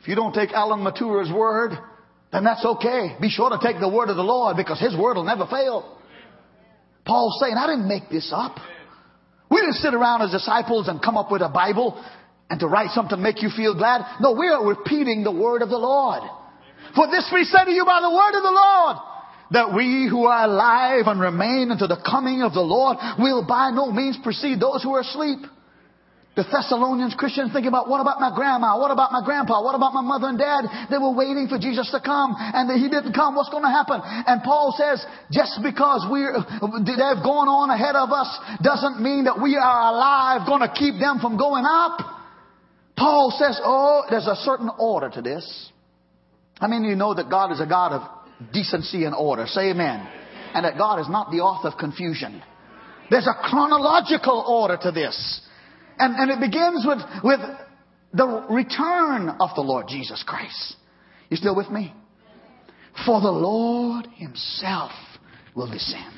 [0.00, 1.72] If you don't take Alan Matura's word,
[2.32, 3.16] then that's okay.
[3.20, 5.98] Be sure to take the word of the Lord because his word will never fail.
[7.04, 8.56] Paul's saying, I didn't make this up.
[9.50, 12.02] We didn't sit around as disciples and come up with a Bible
[12.48, 14.02] and to write something to make you feel glad.
[14.20, 16.22] No, we are repeating the word of the Lord.
[16.94, 18.96] For this we say to you by the word of the Lord,
[19.50, 23.70] that we who are alive and remain until the coming of the Lord will by
[23.70, 25.38] no means precede those who are asleep.
[26.34, 28.76] The Thessalonians Christians thinking about what about my grandma?
[28.76, 29.64] What about my grandpa?
[29.64, 30.68] What about my mother and dad?
[30.92, 33.36] They were waiting for Jesus to come and he didn't come.
[33.36, 34.04] What's going to happen?
[34.04, 35.00] And Paul says,
[35.32, 38.28] just because we're, they've gone on ahead of us
[38.60, 42.15] doesn't mean that we are alive going to keep them from going up.
[42.96, 45.70] Paul says, oh, there's a certain order to this.
[46.58, 49.46] How I mean, you know that God is a God of decency and order.
[49.46, 50.08] Say amen.
[50.54, 52.42] And that God is not the author of confusion.
[53.10, 55.40] There's a chronological order to this.
[55.98, 57.40] And, and it begins with, with
[58.14, 60.76] the return of the Lord Jesus Christ.
[61.28, 61.92] You still with me?
[63.04, 64.92] For the Lord Himself
[65.54, 66.14] will descend.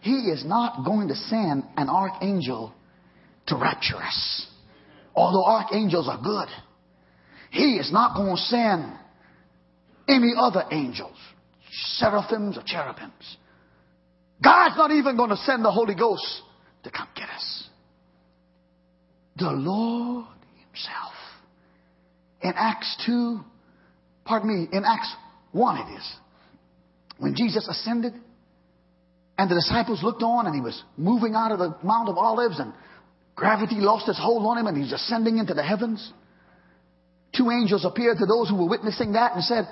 [0.00, 2.72] He is not going to send an archangel
[3.48, 4.46] to rapture us
[5.14, 6.48] although archangels are good,
[7.50, 8.92] he is not going to send
[10.08, 11.16] any other angels,
[11.70, 13.36] seraphims or cherubims.
[14.42, 16.42] God's not even going to send the Holy Ghost
[16.82, 17.68] to come get us.
[19.36, 20.26] The Lord
[20.68, 21.12] Himself.
[22.42, 23.40] In Acts 2,
[24.24, 25.14] pardon me, in Acts
[25.52, 26.12] 1 it is,
[27.18, 28.12] when Jesus ascended
[29.38, 32.58] and the disciples looked on and He was moving out of the Mount of Olives
[32.58, 32.72] and
[33.34, 36.12] Gravity lost its hold on him and he's ascending into the heavens.
[37.36, 39.66] Two angels appeared to those who were witnessing that and said,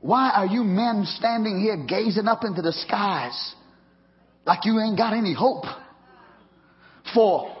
[0.00, 3.54] Why are you men standing here gazing up into the skies
[4.44, 5.64] like you ain't got any hope?
[7.14, 7.56] For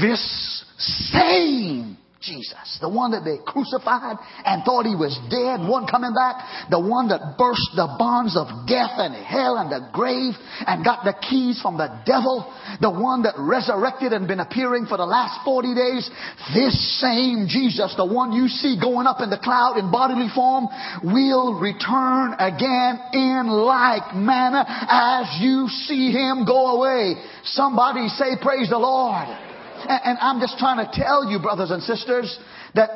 [0.00, 6.12] this same Jesus, the one that they crucified and thought he was dead, one coming
[6.12, 10.36] back, the one that burst the bonds of death and hell and the grave
[10.68, 12.44] and got the keys from the devil,
[12.84, 16.04] the one that resurrected and been appearing for the last 40 days,
[16.52, 20.68] this same Jesus, the one you see going up in the cloud in bodily form,
[21.00, 27.16] will return again in like manner as you see him go away.
[27.56, 29.49] Somebody say, praise the Lord.
[29.88, 32.38] And I'm just trying to tell you, brothers and sisters,
[32.74, 32.90] that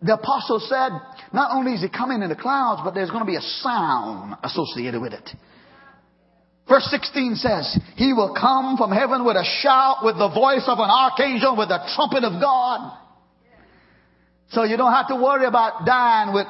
[0.00, 0.90] the apostle said,
[1.32, 4.36] not only is he coming in the clouds, but there's going to be a sound
[4.42, 5.28] associated with it.
[6.68, 10.78] Verse 16 says, He will come from heaven with a shout, with the voice of
[10.78, 12.96] an archangel, with the trumpet of God.
[14.50, 16.46] So you don't have to worry about dying with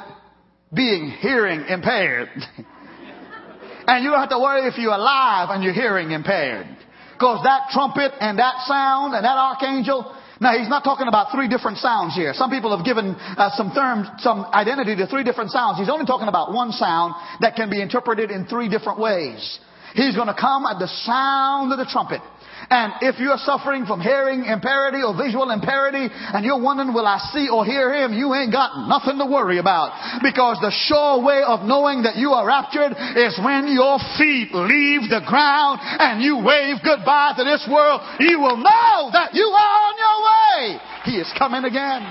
[0.75, 2.29] being hearing impaired.
[3.87, 6.78] and you don't have to worry if you're alive and you're hearing impaired.
[7.19, 11.49] Because that trumpet and that sound and that archangel, now he's not talking about three
[11.49, 12.31] different sounds here.
[12.33, 15.79] Some people have given uh, some terms, some identity to three different sounds.
[15.79, 19.59] He's only talking about one sound that can be interpreted in three different ways.
[19.95, 22.23] He's going to come at the sound of the trumpet.
[22.71, 27.17] And if you're suffering from hearing impairity or visual impairity and you're wondering, will I
[27.33, 28.13] see or hear him?
[28.13, 30.21] You ain't got nothing to worry about.
[30.21, 35.09] Because the sure way of knowing that you are raptured is when your feet leave
[35.09, 38.05] the ground and you wave goodbye to this world.
[38.21, 40.81] You will know that you are on your way.
[41.05, 42.05] He is coming again.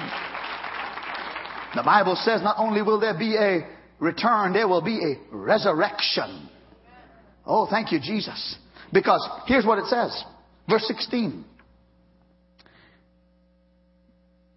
[1.75, 3.61] The Bible says not only will there be a
[3.99, 6.49] return, there will be a resurrection.
[7.45, 8.57] Oh, thank you, Jesus.
[8.91, 10.23] Because here's what it says.
[10.69, 11.45] Verse 16.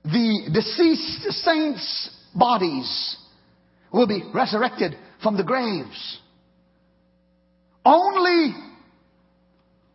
[0.05, 3.17] The deceased saints' bodies
[3.93, 6.19] will be resurrected from the graves.
[7.85, 8.55] Only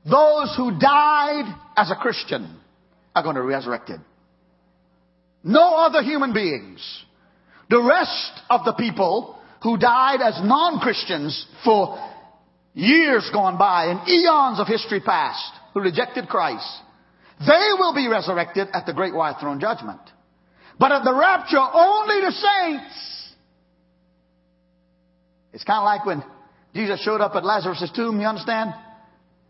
[0.06, 2.60] those who died as a Christian
[3.16, 4.00] are going to be resurrected.
[5.44, 6.82] No other human beings.
[7.70, 11.98] The rest of the people who died as non-Christians for
[12.74, 16.66] years gone by and eons of history past who rejected Christ,
[17.40, 20.00] they will be resurrected at the great white throne judgment.
[20.80, 23.34] But at the rapture, only the saints.
[25.54, 26.24] It's kind of like when
[26.74, 28.74] Jesus showed up at Lazarus' tomb, you understand?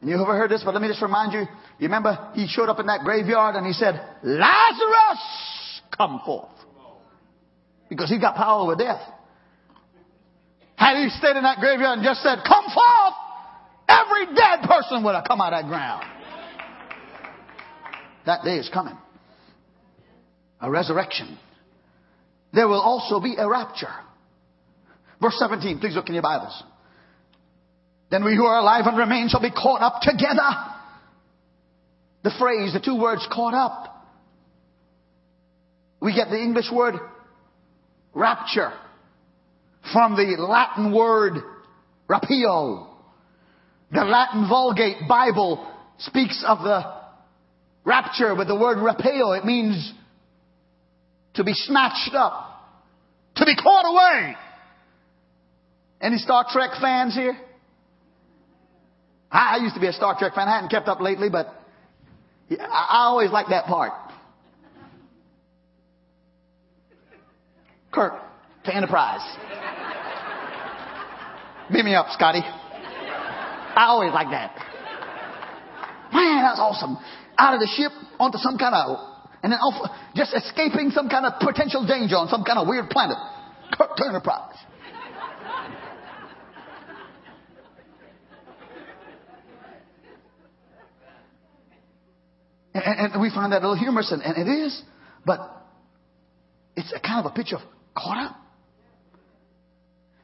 [0.01, 1.41] And you ever heard this, but let me just remind you.
[1.41, 6.49] You remember he showed up in that graveyard and he said, Lazarus, come forth.
[7.87, 9.01] Because he got power over death.
[10.75, 13.13] Had he stayed in that graveyard and just said, come forth,
[13.87, 16.14] every dead person would have come out of that ground.
[18.25, 18.97] That day is coming.
[20.61, 21.37] A resurrection.
[22.53, 23.93] There will also be a rapture.
[25.21, 26.63] Verse 17, please look in your Bibles.
[28.09, 30.49] Then we who are alive and remain shall be caught up together.
[32.23, 33.91] The phrase, the two words caught up.
[36.01, 36.95] We get the English word
[38.13, 38.71] rapture
[39.91, 41.33] from the Latin word
[42.09, 42.87] rapio.
[43.91, 46.83] The Latin Vulgate Bible speaks of the
[47.85, 49.93] Rapture with the word rapio, it means
[51.35, 52.63] to be snatched up,
[53.35, 54.35] to be caught away.
[56.01, 57.37] Any Star Trek fans here?
[59.31, 60.47] I, used to be a Star Trek fan.
[60.47, 61.53] I hadn't kept up lately, but
[62.59, 63.91] I always liked that part.
[67.91, 68.13] Kirk
[68.65, 69.21] to Enterprise.
[71.71, 72.41] Beat me up, Scotty.
[72.43, 74.55] I always like that.
[76.11, 76.97] Man, that's awesome
[77.37, 78.99] out of the ship onto some kind of,
[79.43, 82.89] and then off, just escaping some kind of potential danger on some kind of weird
[82.89, 83.17] planet.
[83.73, 84.57] Kirk Enterprise.
[92.73, 94.81] And, and, we find that a little humorous, and, and it is,
[95.25, 95.39] but
[96.75, 97.61] it's a kind of a picture of
[97.95, 98.35] caught up.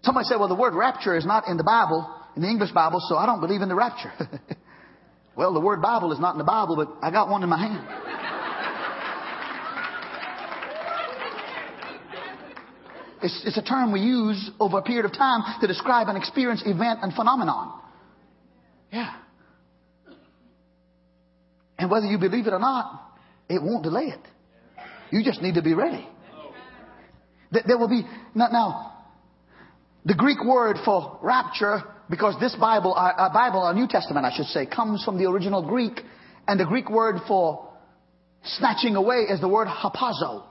[0.04, 3.00] Somebody said, well, the word rapture is not in the Bible, in the English Bible,
[3.08, 4.12] so I don't believe in the rapture.
[5.42, 7.58] Well, the word Bible is not in the Bible, but I got one in my
[7.58, 7.88] hand.
[13.24, 16.62] It's, it's, a term we use over a period of time to describe an experience,
[16.64, 17.74] event, and phenomenon.
[18.94, 19.16] Yeah.
[21.80, 23.02] And whether you believe it or not,
[23.50, 24.22] it won't delay it.
[25.10, 26.08] You just need to be ready.
[27.52, 28.04] There will be,
[28.36, 28.94] now,
[30.06, 31.82] the Greek word for rapture
[32.12, 35.28] because this Bible, our, our Bible, our New Testament, I should say, comes from the
[35.28, 36.00] original Greek,
[36.48, 37.70] and the Greek word for
[38.44, 40.44] snatching away is the word harpazo.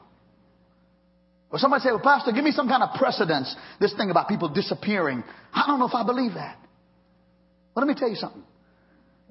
[1.51, 4.49] Or somebody say, well, Pastor, give me some kind of precedence, this thing about people
[4.49, 5.23] disappearing.
[5.53, 6.57] I don't know if I believe that.
[7.75, 8.43] But let me tell you something.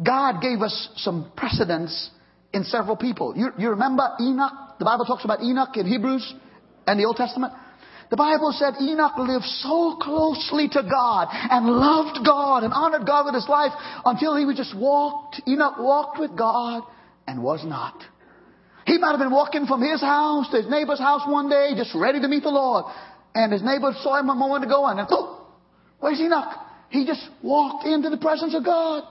[0.06, 2.10] God gave us some precedence
[2.54, 3.34] in several people.
[3.36, 4.54] You, you remember Enoch?
[4.80, 6.34] the Bible talks about Enoch in Hebrews
[6.88, 7.54] and the Old Testament.
[8.10, 13.26] The Bible said Enoch lived so closely to God and loved God and honored God
[13.26, 13.72] with his life
[14.04, 15.42] until he just walked.
[15.48, 16.84] Enoch walked with God
[17.28, 17.94] and was not.
[18.86, 21.94] He might have been walking from his house to his neighbor's house one day, just
[21.94, 22.86] ready to meet the Lord.
[23.36, 25.46] And his neighbor saw him a moment ago and then, oh,
[26.00, 26.50] where's Enoch?
[26.90, 29.04] He just walked into the presence of God.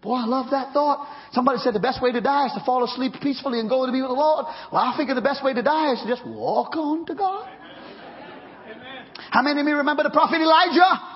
[0.00, 1.08] Boy, I love that thought.
[1.32, 3.90] Somebody said the best way to die is to fall asleep peacefully and go to
[3.90, 4.46] be with the Lord.
[4.70, 7.48] Well, I figure the best way to die is to just walk on to God.
[9.30, 11.14] How many of you remember the prophet Elijah?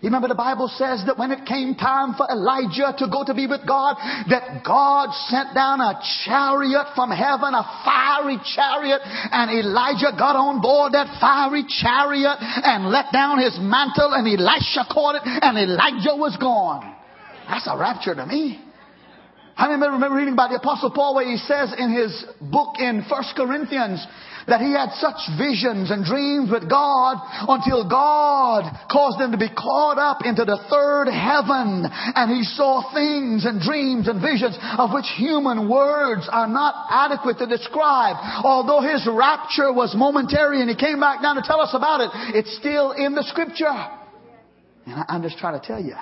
[0.00, 3.34] You remember the Bible says that when it came time for Elijah to go to
[3.34, 3.98] be with God,
[4.30, 10.62] that God sent down a chariot from heaven, a fiery chariot, and Elijah got on
[10.62, 16.14] board that fiery chariot and let down his mantle and Elisha caught it and Elijah
[16.14, 16.94] was gone.
[17.50, 18.62] That's a rapture to me.
[19.58, 23.34] I remember reading about the apostle Paul where he says in his book in First
[23.34, 23.98] Corinthians,
[24.48, 29.52] that he had such visions and dreams with God until God caused him to be
[29.52, 34.90] caught up into the third heaven and he saw things and dreams and visions of
[34.92, 38.16] which human words are not adequate to describe.
[38.44, 42.10] Although his rapture was momentary and he came back down to tell us about it,
[42.34, 43.76] it's still in the scripture.
[44.86, 45.94] And I'm just trying to tell you,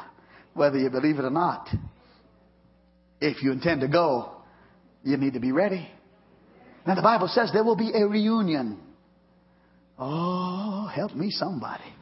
[0.54, 1.68] whether you believe it or not,
[3.20, 4.30] if you intend to go,
[5.02, 5.88] you need to be ready.
[6.86, 8.78] Now the Bible says there will be a reunion.
[9.98, 11.84] Oh, help me somebody.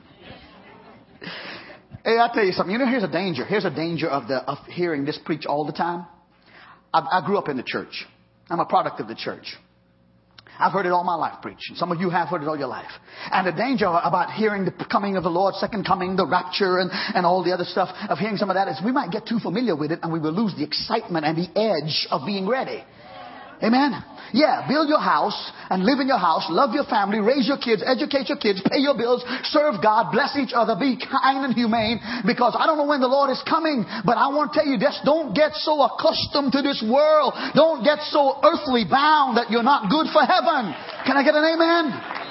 [2.06, 2.70] Hey, I'll tell you something.
[2.70, 3.46] You know, here's a danger.
[3.46, 6.04] Here's a danger of the, of hearing this preach all the time.
[6.92, 8.04] I, I grew up in the church.
[8.50, 9.56] I'm a product of the church.
[10.58, 11.72] I've heard it all my life preached.
[11.76, 12.90] Some of you have heard it all your life.
[13.32, 16.90] And the danger about hearing the coming of the Lord, second coming, the rapture, and,
[16.92, 19.38] and all the other stuff of hearing some of that is we might get too
[19.38, 22.84] familiar with it and we will lose the excitement and the edge of being ready.
[23.62, 24.02] Amen.
[24.34, 25.36] Yeah, build your house
[25.70, 28.82] and live in your house, love your family, raise your kids, educate your kids, pay
[28.82, 32.90] your bills, serve God, bless each other, be kind and humane because I don't know
[32.90, 35.78] when the Lord is coming, but I want to tell you this, don't get so
[35.86, 37.34] accustomed to this world.
[37.54, 40.74] Don't get so earthly bound that you're not good for heaven.
[41.06, 42.23] Can I get an amen?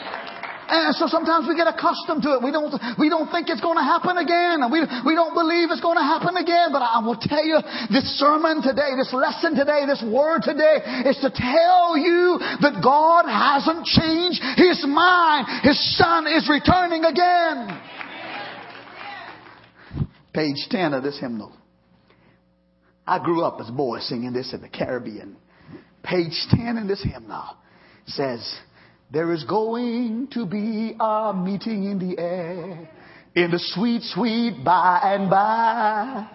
[0.73, 2.41] And so sometimes we get accustomed to it.
[2.41, 4.65] We don't, we don't think it's going to happen again.
[4.65, 6.73] And we, we don't believe it's going to happen again.
[6.73, 7.61] But I will tell you,
[7.93, 13.29] this sermon today, this lesson today, this word today is to tell you that God
[13.29, 15.45] hasn't changed His mind.
[15.61, 17.69] His Son is returning again.
[20.33, 21.53] Page 10 of this hymnal.
[23.05, 25.37] I grew up as a boy singing this in the Caribbean.
[26.01, 27.57] Page 10 in this hymnal
[28.07, 28.41] says,
[29.13, 32.89] there is going to be a meeting in the air,
[33.35, 36.27] in the sweet, sweet by and by.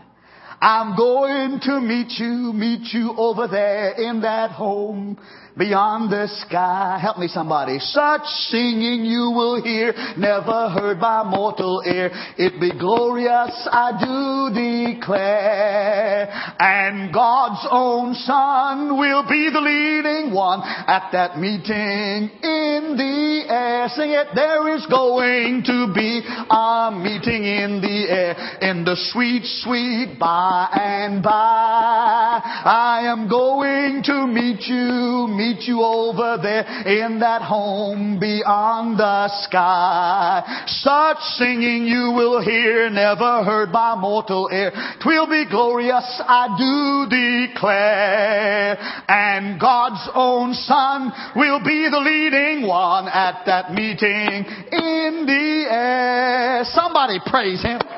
[0.60, 5.18] I'm going to meet you, meet you over there in that home
[5.56, 6.98] beyond the sky.
[7.00, 7.78] Help me somebody.
[7.78, 12.10] Such singing you will hear, never heard by mortal ear.
[12.36, 16.28] It be glorious, I do declare.
[16.58, 23.88] And God's own Son will be the leading one at that meeting in the air.
[23.88, 24.28] Sing it.
[24.34, 26.20] There is going to be
[26.50, 32.40] a meeting in the air, in the sweet, sweet by and by.
[32.42, 38.98] I am going to meet you, meet meet you over there in that home beyond
[38.98, 40.64] the sky.
[40.66, 44.72] Such singing you will hear, never heard by mortal ear.
[45.02, 48.76] Twill be glorious, I do declare.
[49.08, 56.64] And God's own Son will be the leading one at that meeting in the air.
[56.64, 57.80] Somebody praise Him.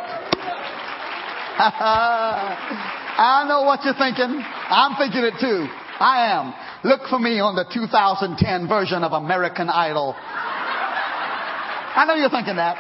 [1.61, 4.43] I know what you're thinking.
[4.43, 5.67] I'm thinking it too.
[6.01, 6.55] I am.
[6.83, 10.15] Look for me on the 2010 version of American Idol.
[10.17, 12.77] I know you're thinking that.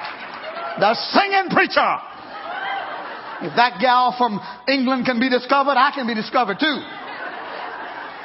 [0.80, 1.92] The singing preacher.
[3.42, 6.80] If that gal from England can be discovered, I can be discovered too.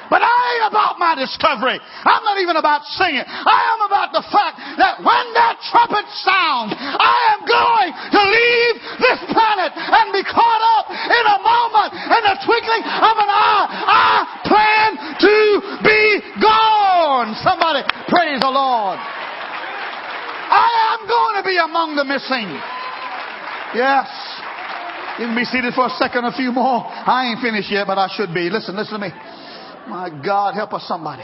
[0.10, 1.82] But I ain't about my discovery.
[1.82, 3.26] I'm not even about singing.
[3.26, 8.76] I am about the fact that when that trumpet sounds, I am going to leave
[9.01, 13.66] this planet and be caught up in a moment, in the twinkling of an eye.
[13.66, 14.14] I
[14.45, 14.89] plan
[15.26, 15.36] to
[15.82, 16.01] be
[16.38, 17.34] gone.
[17.41, 19.01] Somebody praise the Lord.
[20.45, 22.53] I am going to be among the missing.
[23.74, 24.08] Yes.
[25.20, 26.84] You can be seated for a second, a few more.
[26.86, 28.49] I ain't finished yet, but I should be.
[28.49, 29.12] Listen, listen to me.
[29.88, 31.24] My God, help us somebody.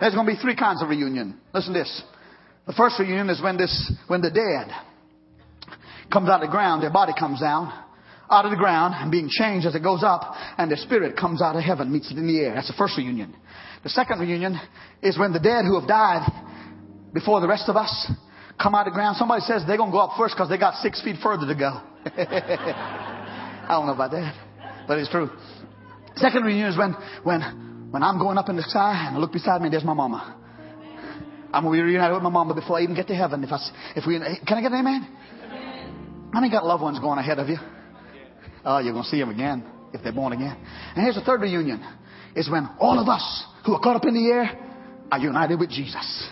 [0.00, 1.38] There's going to be three kinds of reunion.
[1.52, 2.02] Listen to this.
[2.66, 4.70] The first reunion is when this, when the dead
[6.12, 7.72] comes out of the ground, their body comes down.
[8.30, 11.42] out of the ground and being changed as it goes up, and the spirit comes
[11.42, 12.54] out of heaven, meets it in the air.
[12.54, 13.34] That's the first reunion.
[13.82, 14.58] The second reunion
[15.02, 16.30] is when the dead who have died
[17.12, 18.10] before the rest of us
[18.60, 19.16] come out of the ground.
[19.16, 21.54] Somebody says they're going to go up first because they got six feet further to
[21.54, 21.80] go.
[22.06, 24.34] I don't know about that,
[24.86, 25.30] but it's true.
[26.16, 26.94] Second reunion is when,
[27.24, 29.94] when, when I'm going up in the sky and I look beside me, there's my
[29.94, 30.36] mama.
[31.52, 33.42] I'm going to be reunited with my mama before I even get to heaven.
[33.42, 33.58] If I,
[33.96, 35.16] if we, can I get an amen?
[36.32, 37.56] I ain't got loved ones going ahead of you.
[38.64, 40.56] Oh, you're going to see them again if they're born again.
[40.94, 41.82] And here's the third reunion
[42.36, 44.56] is when all of us who are caught up in the air
[45.10, 46.28] are united with Jesus.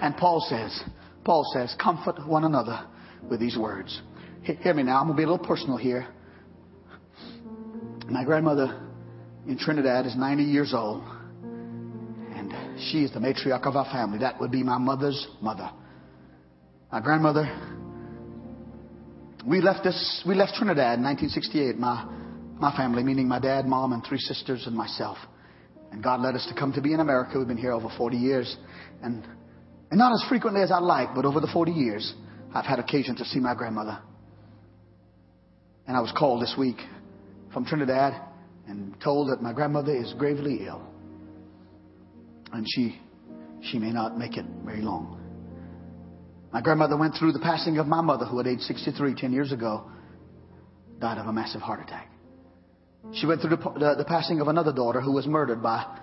[0.00, 0.82] And Paul says,
[1.24, 2.86] Paul says, comfort one another
[3.30, 4.02] with these words.
[4.42, 5.00] Hear me now.
[5.00, 6.06] I'm going to be a little personal here.
[8.08, 8.91] My grandmother
[9.46, 11.02] in Trinidad is 90 years old.
[11.42, 12.52] And
[12.90, 14.18] she is the matriarch of our family.
[14.18, 15.70] That would be my mother's mother.
[16.90, 17.46] My grandmother,
[19.46, 21.78] we left this, we left Trinidad in 1968.
[21.78, 22.06] My,
[22.60, 25.18] my family, meaning my dad, mom, and three sisters and myself.
[25.90, 27.38] And God led us to come to be in America.
[27.38, 28.56] We've been here over 40 years.
[29.02, 29.24] And,
[29.90, 32.14] and not as frequently as I'd like, but over the 40 years,
[32.54, 33.98] I've had occasion to see my grandmother.
[35.86, 36.76] And I was called this week
[37.52, 38.31] from Trinidad
[38.66, 40.82] and told that my grandmother is gravely ill.
[42.52, 43.00] And she,
[43.62, 45.18] she may not make it very long.
[46.52, 49.52] My grandmother went through the passing of my mother, who at age 63, 10 years
[49.52, 49.90] ago,
[51.00, 52.10] died of a massive heart attack.
[53.14, 55.98] She went through the, the, the passing of another daughter who was murdered by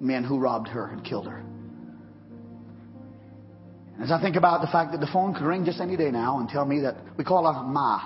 [0.00, 1.44] men who robbed her and killed her.
[4.00, 6.38] As I think about the fact that the phone could ring just any day now
[6.38, 8.00] and tell me that we call her Ma,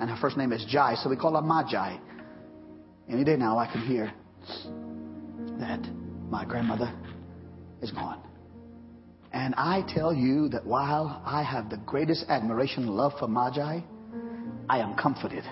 [0.00, 2.00] and her first name is Jai, so we call her Ma Jai.
[3.10, 4.12] Any day now I can hear
[5.58, 5.80] that
[6.30, 6.92] my grandmother
[7.80, 8.22] is gone.
[9.32, 13.50] And I tell you that while I have the greatest admiration and love for Ma
[13.54, 13.84] Jai,
[14.68, 15.44] I am comforted.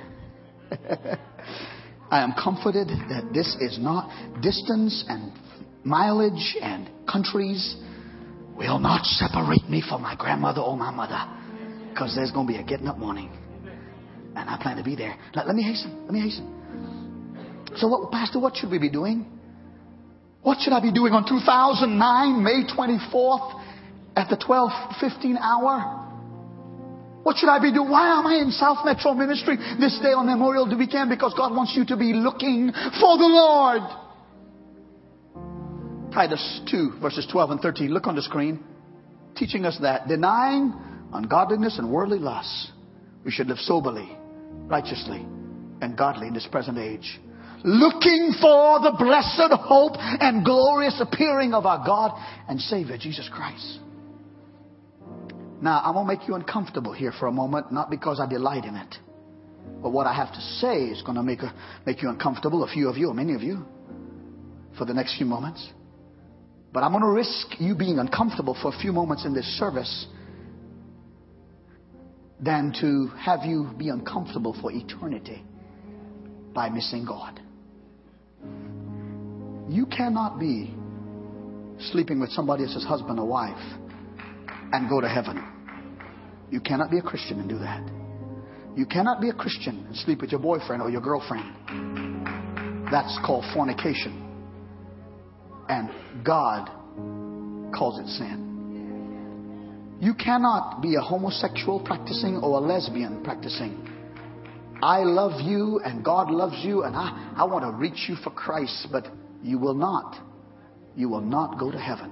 [2.11, 4.11] I am comforted that this is not
[4.43, 5.33] distance and
[5.85, 7.77] mileage and countries
[8.57, 11.21] will not separate me from my grandmother or my mother
[11.91, 13.31] because there's going to be a getting up morning
[14.37, 15.17] and I plan to be there.
[15.35, 16.05] Let, let me hasten.
[16.05, 17.06] Let me hasten.
[17.77, 19.27] So, what, Pastor, what should we be doing?
[20.43, 23.61] What should I be doing on 2009, May 24th
[24.17, 26.05] at the 12:15 hour?
[27.23, 27.91] What should I be doing?
[27.91, 31.11] Why am I in South Metro Ministry this day on Memorial Day weekend?
[31.11, 33.83] Because God wants you to be looking for the Lord.
[36.15, 37.93] Titus 2, verses 12 and 13.
[37.93, 38.63] Look on the screen.
[39.35, 40.73] Teaching us that denying
[41.13, 42.71] ungodliness and worldly lusts,
[43.25, 44.17] we should live soberly,
[44.69, 45.27] righteously,
[45.83, 47.21] and godly in this present age.
[47.65, 52.13] Looking for the blessed hope and glorious appearing of our God
[52.49, 53.81] and Savior, Jesus Christ.
[55.61, 58.65] Now, I'm going to make you uncomfortable here for a moment, not because I delight
[58.65, 58.95] in it.
[59.83, 61.53] But what I have to say is going to make, a,
[61.87, 63.65] make you uncomfortable, a few of you, or many of you,
[64.77, 65.67] for the next few moments.
[66.73, 70.07] But I'm going to risk you being uncomfortable for a few moments in this service
[72.39, 75.43] than to have you be uncomfortable for eternity
[76.53, 77.41] by missing God.
[79.69, 80.75] You cannot be
[81.91, 83.79] sleeping with somebody else's husband or wife
[84.73, 85.43] and go to heaven.
[86.51, 87.83] You cannot be a Christian and do that.
[88.77, 92.87] You cannot be a Christian and sleep with your boyfriend or your girlfriend.
[92.91, 94.23] That's called fornication.
[95.69, 95.91] And
[96.25, 96.69] God
[97.75, 99.99] calls it sin.
[100.01, 103.83] You cannot be a homosexual practicing or a lesbian practicing.
[104.83, 108.31] I love you and God loves you and I, I want to reach you for
[108.31, 109.07] Christ, but
[109.47, 110.17] you will not.
[110.97, 112.11] You will not go to heaven.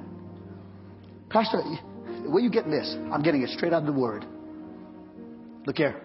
[1.31, 1.59] Pastor,
[2.27, 2.95] where you getting this?
[3.13, 4.25] I'm getting it straight out of the Word.
[5.67, 6.01] Look here.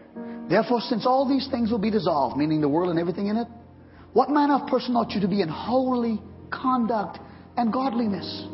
[0.50, 3.48] Therefore, since all these things will be dissolved, meaning the world and everything in it,
[4.14, 6.20] what manner of person ought you to be in holy
[6.52, 7.20] conduct
[7.58, 8.48] and godliness?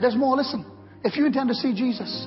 [0.00, 0.36] There's more.
[0.36, 0.64] Listen.
[1.04, 2.26] If you intend to see Jesus,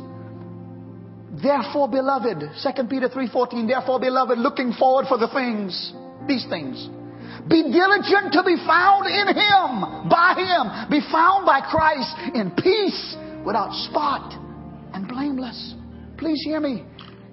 [1.41, 5.91] therefore, beloved, 2 Peter 3:14, therefore, beloved, looking forward for the things,
[6.27, 6.87] these things.
[7.47, 10.89] Be diligent to be found in Him, by Him.
[10.89, 13.15] Be found by Christ in peace
[13.45, 14.33] without spot
[14.93, 15.75] and blameless.
[16.17, 16.83] Please hear me.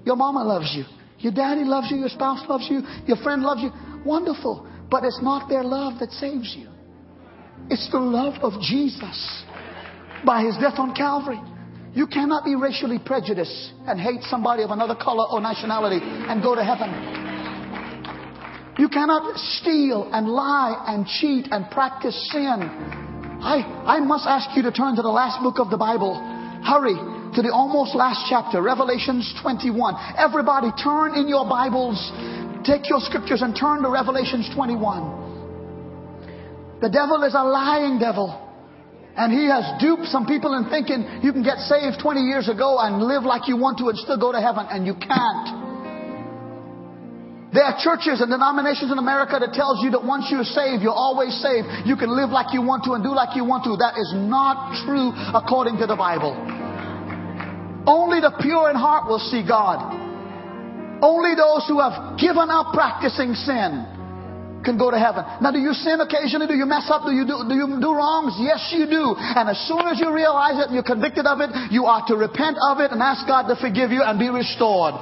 [0.04, 0.84] Your mama loves you.
[1.18, 1.96] Your daddy loves you.
[1.96, 2.82] Your spouse loves you.
[3.06, 3.70] Your friend loves you.
[4.04, 4.68] Wonderful.
[4.90, 6.68] But it's not their love that saves you.
[7.68, 9.44] It's the love of Jesus
[10.24, 11.40] by his death on Calvary.
[11.94, 16.54] You cannot be racially prejudiced and hate somebody of another color or nationality and go
[16.54, 17.25] to heaven.
[18.78, 22.70] You cannot steal and lie and cheat and practice sin
[23.40, 26.16] I, I must ask you to turn to the last book of the Bible.
[26.64, 26.96] Hurry
[27.36, 29.94] to the almost last chapter, Revelations 21.
[30.16, 32.00] Everybody turn in your Bibles
[32.66, 36.80] take your scriptures and turn to Revelations 21.
[36.82, 38.42] The devil is a lying devil.
[39.16, 42.78] And he has duped some people in thinking you can get saved 20 years ago
[42.82, 45.65] and live like you want to and still go to heaven, and you can't.
[47.56, 50.92] There are churches and denominations in America that tells you that once you're saved, you're
[50.92, 51.88] always saved.
[51.88, 53.80] You can live like you want to and do like you want to.
[53.80, 56.36] That is not true according to the Bible.
[57.88, 59.80] Only the pure in heart will see God.
[61.00, 63.88] Only those who have given up practicing sin
[64.60, 65.24] can go to heaven.
[65.40, 66.52] Now, do you sin occasionally?
[66.52, 67.08] Do you mess up?
[67.08, 68.36] Do you do, do you do wrongs?
[68.36, 69.16] Yes, you do.
[69.16, 72.20] And as soon as you realize it and you're convicted of it, you are to
[72.20, 74.92] repent of it and ask God to forgive you and be restored.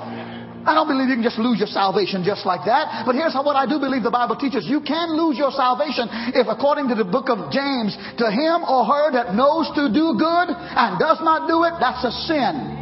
[0.65, 3.05] I don't believe you can just lose your salvation just like that.
[3.05, 4.65] But here's what I do believe the Bible teaches.
[4.65, 8.89] You can lose your salvation if, according to the book of James, to him or
[8.89, 12.81] her that knows to do good and does not do it, that's a sin.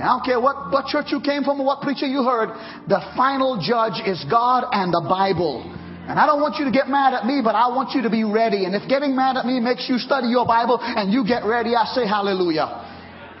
[0.00, 2.48] I don't care what, what church you came from or what preacher you heard.
[2.88, 5.68] The final judge is God and the Bible.
[6.08, 8.10] And I don't want you to get mad at me, but I want you to
[8.10, 8.64] be ready.
[8.64, 11.76] And if getting mad at me makes you study your Bible and you get ready,
[11.76, 12.93] I say hallelujah.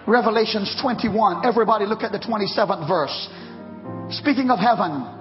[0.06, 1.46] Revelations 21.
[1.46, 3.28] Everybody look at the 27th verse.
[4.10, 5.14] Speaking of heaven,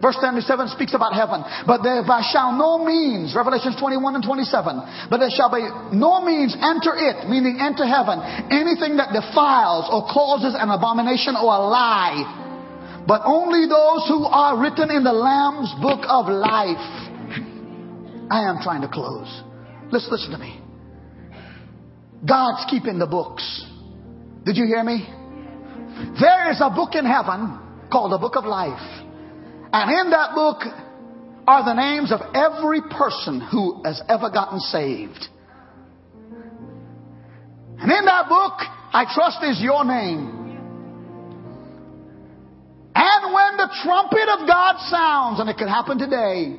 [0.00, 1.42] Verse 77 speaks about heaven.
[1.66, 6.54] But there shall no means, Revelations 21 and 27, but there shall be no means
[6.54, 13.02] enter it, meaning enter heaven, anything that defiles or causes an abomination or a lie,
[13.06, 16.86] but only those who are written in the Lamb's book of life.
[18.30, 19.26] I am trying to close.
[19.90, 20.60] Let's listen to me.
[22.22, 23.66] God's keeping the books.
[24.48, 25.06] Did you hear me?
[26.18, 27.58] There is a book in heaven
[27.92, 28.80] called the book of life.
[29.74, 30.62] And in that book
[31.46, 35.28] are the names of every person who has ever gotten saved.
[37.76, 38.54] And in that book,
[38.94, 40.32] I trust is your name.
[42.94, 46.56] And when the trumpet of God sounds, and it could happen today,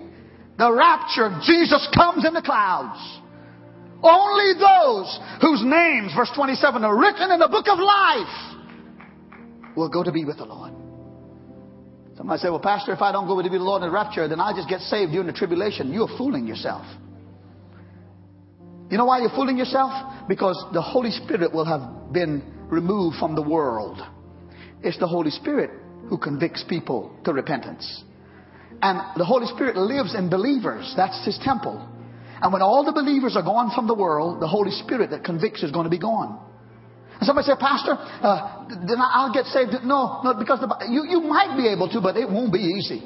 [0.60, 3.00] the rapture, Jesus comes in the clouds.
[4.02, 8.58] Only those whose names, verse 27, are written in the book of life
[9.76, 10.74] will go to be with the Lord.
[12.16, 14.28] Somebody say, well, Pastor, if I don't go to be the Lord in the rapture,
[14.28, 15.94] then I just get saved during the tribulation.
[15.94, 16.86] You're fooling yourself.
[18.90, 20.28] You know why you're fooling yourself?
[20.28, 24.02] Because the Holy Spirit will have been removed from the world.
[24.82, 25.72] It's the Holy Spirit
[26.10, 28.04] who convicts people to repentance.
[28.82, 30.94] And the Holy Spirit lives in believers.
[30.98, 31.88] That's His temple.
[32.42, 35.64] And when all the believers are gone from the world, the Holy Spirit that convicts
[35.64, 36.40] is going to be gone.
[37.20, 39.72] And somebody say, Pastor, uh, then I'll get saved.
[39.84, 43.04] No, no, because the, you, you might be able to, but it won't be easy.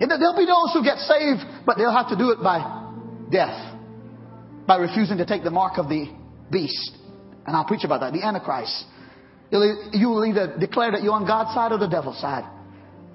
[0.00, 2.64] There'll be those who get saved, but they'll have to do it by
[3.30, 3.76] death,
[4.66, 6.08] by refusing to take the mark of the
[6.50, 6.96] beast.
[7.44, 8.86] And I'll preach about that, the Antichrist.
[9.52, 12.48] You will either declare that you're on God's side or the devil's side.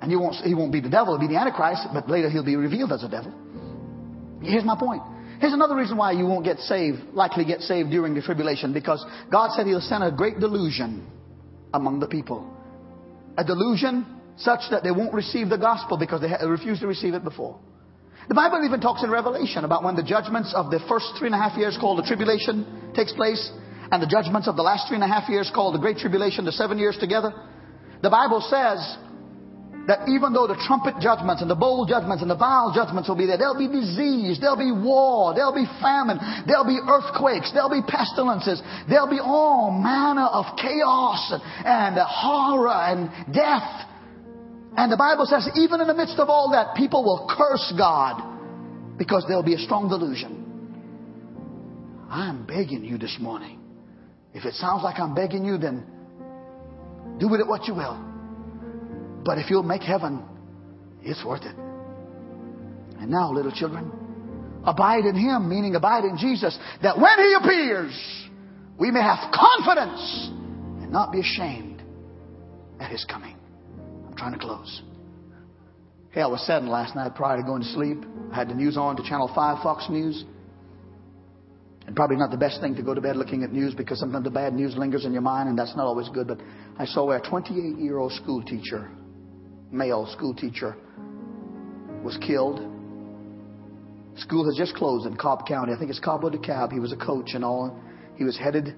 [0.02, 2.46] And you won't, he won't be the devil, he'll be the Antichrist, but later he'll
[2.46, 3.34] be revealed as a devil.
[4.44, 5.02] Here's my point.
[5.40, 9.06] Here's another reason why you won't get saved, likely get saved during the tribulation, because
[9.32, 11.08] God said He'll send a great delusion
[11.74, 12.52] among the people.
[13.38, 14.06] A delusion
[14.38, 17.60] such that they won't receive the gospel because they refused to receive it before.
[18.28, 21.36] The Bible even talks in Revelation about when the judgments of the first three and
[21.36, 23.52] a half years called the tribulation takes place,
[23.92, 26.44] and the judgments of the last three and a half years called the great tribulation,
[26.44, 27.32] the seven years together.
[28.02, 28.98] The Bible says
[29.88, 33.16] that even though the trumpet judgments and the bowl judgments and the vial judgments will
[33.16, 36.18] be there, there'll be disease, there'll be war, there'll be famine,
[36.48, 42.74] there'll be earthquakes, there'll be pestilences, there'll be all manner of chaos and, and horror
[42.74, 43.86] and death.
[44.78, 48.98] And the Bible says, even in the midst of all that, people will curse God
[48.98, 50.42] because there'll be a strong delusion.
[52.10, 53.60] I'm begging you this morning.
[54.34, 55.86] If it sounds like I'm begging you, then
[57.20, 58.15] do with it what you will.
[59.26, 60.24] But if you'll make heaven,
[61.02, 61.56] it's worth it.
[63.00, 63.92] And now, little children,
[64.64, 68.28] abide in Him, meaning abide in Jesus, that when He appears,
[68.80, 70.30] we may have confidence
[70.82, 71.82] and not be ashamed
[72.80, 73.36] at His coming.
[74.08, 74.84] I'm trying to close.
[76.12, 78.06] Hey, I was saddened last night prior to going to sleep.
[78.32, 80.24] I had the news on to Channel 5, Fox News.
[81.88, 84.24] And probably not the best thing to go to bed looking at news because sometimes
[84.24, 86.28] the bad news lingers in your mind and that's not always good.
[86.28, 86.40] But
[86.80, 88.90] I saw a 28 year old school teacher
[89.76, 90.76] male school teacher
[92.04, 92.60] was killed.
[94.18, 95.74] School has just closed in Cobb County.
[95.74, 96.72] I think it's Cobb or DeKalb.
[96.72, 97.78] He was a coach and all.
[98.16, 98.76] He was headed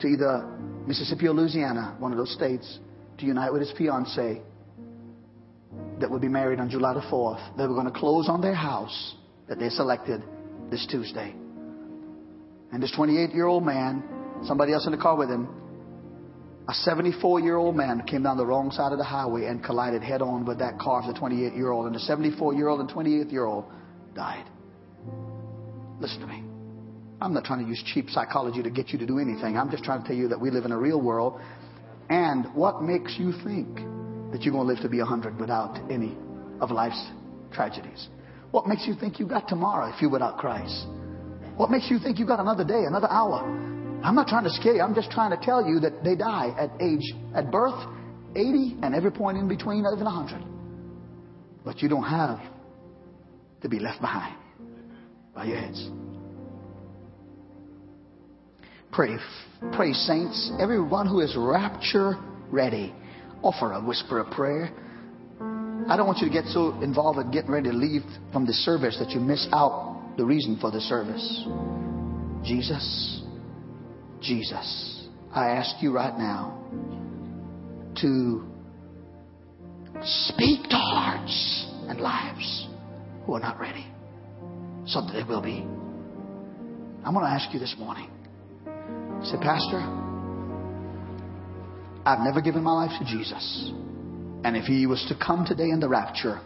[0.00, 0.44] to either
[0.86, 2.78] Mississippi or Louisiana, one of those states,
[3.18, 4.42] to unite with his fiancee
[6.00, 7.56] that would be married on July the 4th.
[7.56, 9.16] They were going to close on their house
[9.48, 10.22] that they selected
[10.70, 11.34] this Tuesday.
[12.70, 14.04] And this 28 year old man,
[14.44, 15.48] somebody else in the car with him,
[16.68, 20.02] A 74 year old man came down the wrong side of the highway and collided
[20.02, 22.80] head on with that car of the 28 year old, and the 74 year old
[22.80, 23.64] and 28 year old
[24.14, 24.44] died.
[25.98, 26.44] Listen to me.
[27.22, 29.56] I'm not trying to use cheap psychology to get you to do anything.
[29.56, 31.40] I'm just trying to tell you that we live in a real world.
[32.10, 33.76] And what makes you think
[34.30, 36.16] that you're going to live to be 100 without any
[36.60, 37.02] of life's
[37.50, 38.08] tragedies?
[38.50, 40.86] What makes you think you got tomorrow if you're without Christ?
[41.56, 43.67] What makes you think you got another day, another hour?
[44.02, 44.82] I'm not trying to scare you.
[44.82, 47.78] I'm just trying to tell you that they die at age, at birth,
[48.36, 50.44] 80, and every point in between, even 100.
[51.64, 52.40] But you don't have
[53.62, 54.36] to be left behind.
[55.34, 55.88] by your heads.
[58.92, 59.16] Pray,
[59.72, 60.50] pray, saints.
[60.60, 62.14] Everyone who is rapture
[62.50, 62.94] ready,
[63.42, 64.72] offer a whisper of prayer.
[65.88, 68.52] I don't want you to get so involved in getting ready to leave from the
[68.52, 71.44] service that you miss out the reason for the service.
[72.44, 73.22] Jesus.
[74.20, 76.58] Jesus, I ask you right now
[78.00, 78.44] to
[80.02, 82.68] speak to hearts and lives
[83.26, 83.86] who are not ready
[84.86, 85.66] so that they will be.
[87.04, 88.10] I'm going to ask you this morning.
[89.22, 89.80] Say, Pastor,
[92.04, 93.72] I've never given my life to Jesus.
[94.44, 96.40] And if he was to come today in the rapture,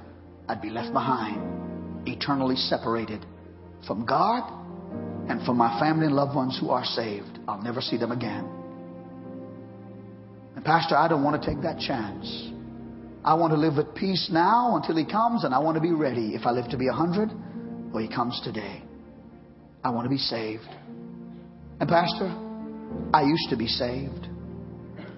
[0.49, 3.25] I'd be left behind, eternally separated
[3.87, 4.43] from God
[5.29, 7.32] and from my family and loved ones who are saved.
[7.49, 8.49] I'll never see them again.
[10.55, 12.51] And Pastor, I don't want to take that chance.
[13.25, 15.93] I want to live with peace now until He comes, and I want to be
[15.93, 17.31] ready if I live to be a hundred
[17.93, 18.83] or He comes today.
[19.85, 20.69] I want to be saved.
[21.81, 22.31] And Pastor,
[23.13, 24.29] I used to be saved.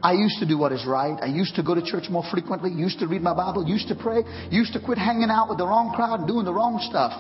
[0.03, 1.18] I used to do what is right.
[1.20, 3.95] I used to go to church more frequently, used to read my Bible, used to
[3.95, 7.12] pray, used to quit hanging out with the wrong crowd and doing the wrong stuff.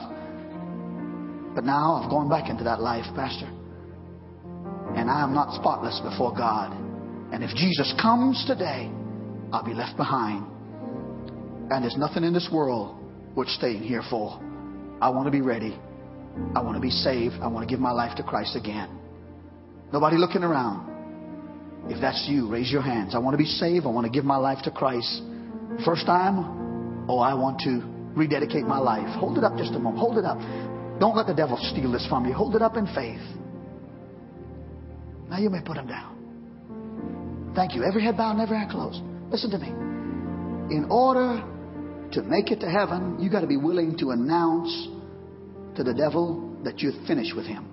[1.54, 3.48] But now I've gone back into that life, Pastor.
[4.96, 6.72] And I am not spotless before God.
[7.32, 8.90] And if Jesus comes today,
[9.52, 10.46] I'll be left behind.
[11.70, 12.96] And there's nothing in this world
[13.34, 14.40] worth staying here for.
[15.00, 15.76] I want to be ready.
[16.54, 17.34] I want to be saved.
[17.42, 18.88] I want to give my life to Christ again.
[19.92, 20.90] Nobody looking around.
[21.90, 23.14] If that's you, raise your hands.
[23.14, 23.86] I want to be saved.
[23.86, 25.22] I want to give my life to Christ.
[25.84, 27.06] First time?
[27.08, 27.82] Oh, I want to
[28.16, 29.08] rededicate my life.
[29.18, 29.98] Hold it up just a moment.
[29.98, 30.38] Hold it up.
[30.98, 32.32] Don't let the devil steal this from you.
[32.32, 33.20] Hold it up in faith.
[35.34, 37.52] Now you may put them down.
[37.56, 37.82] Thank you.
[37.82, 39.02] Every head bowed and every eye closed.
[39.32, 39.66] Listen to me.
[39.66, 41.42] In order
[42.12, 44.70] to make it to heaven, you got to be willing to announce
[45.74, 47.66] to the devil that you're finished with him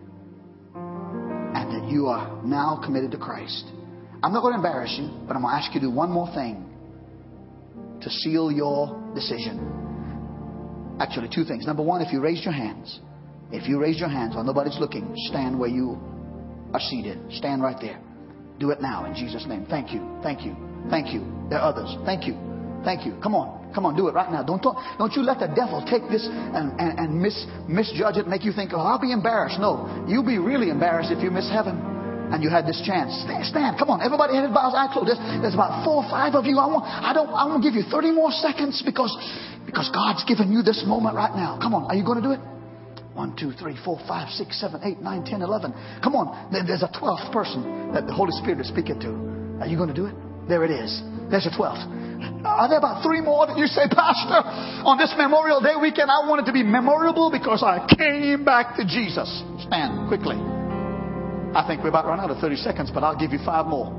[0.74, 3.66] and that you are now committed to Christ.
[4.24, 6.10] I'm not going to embarrass you, but I'm going to ask you to do one
[6.10, 6.68] more thing
[8.02, 10.98] to seal your decision.
[11.00, 11.68] Actually, two things.
[11.68, 13.00] Number one, if you raise your hands,
[13.52, 16.02] if you raise your hands while nobody's looking, stand where you
[16.74, 17.20] are seated.
[17.32, 18.00] Stand right there.
[18.60, 19.66] Do it now in Jesus' name.
[19.70, 20.20] Thank you.
[20.24, 20.56] Thank you.
[20.90, 21.26] Thank you.
[21.50, 21.96] There are others.
[22.06, 22.38] Thank you.
[22.84, 23.18] Thank you.
[23.22, 23.62] Come on.
[23.74, 24.44] Come on, do it right now.
[24.44, 28.28] Don't talk, don't you let the devil take this and, and, and mis, misjudge it,
[28.28, 29.60] make you think, oh, I'll be embarrassed.
[29.60, 31.80] No, you'll be really embarrassed if you miss heaven
[32.36, 33.16] and you had this chance.
[33.24, 33.80] Stand, stand.
[33.80, 35.08] Come on, everybody head bows, eye closed.
[35.08, 36.60] There's, there's about four or five of you.
[36.60, 39.16] I want, I don't, I want to give you 30 more seconds because,
[39.64, 41.60] because God's given you this moment right now.
[41.60, 42.44] Come on, are you going to do it?
[43.14, 45.74] One, two, three, four, five, six, seven, eight, nine, ten, eleven.
[46.04, 46.52] Come on.
[46.52, 49.12] There's a twelfth person that the Holy Spirit is speaking to.
[49.60, 50.16] Are you going to do it?
[50.48, 51.02] There it is.
[51.30, 51.84] There's a twelfth.
[52.46, 54.42] Are there about three more that you say, Pastor,
[54.88, 58.76] on this Memorial Day weekend, I want it to be memorable because I came back
[58.78, 59.28] to Jesus?
[59.68, 60.40] Stand quickly.
[61.52, 63.92] I think we're about run out of 30 seconds, but I'll give you five more.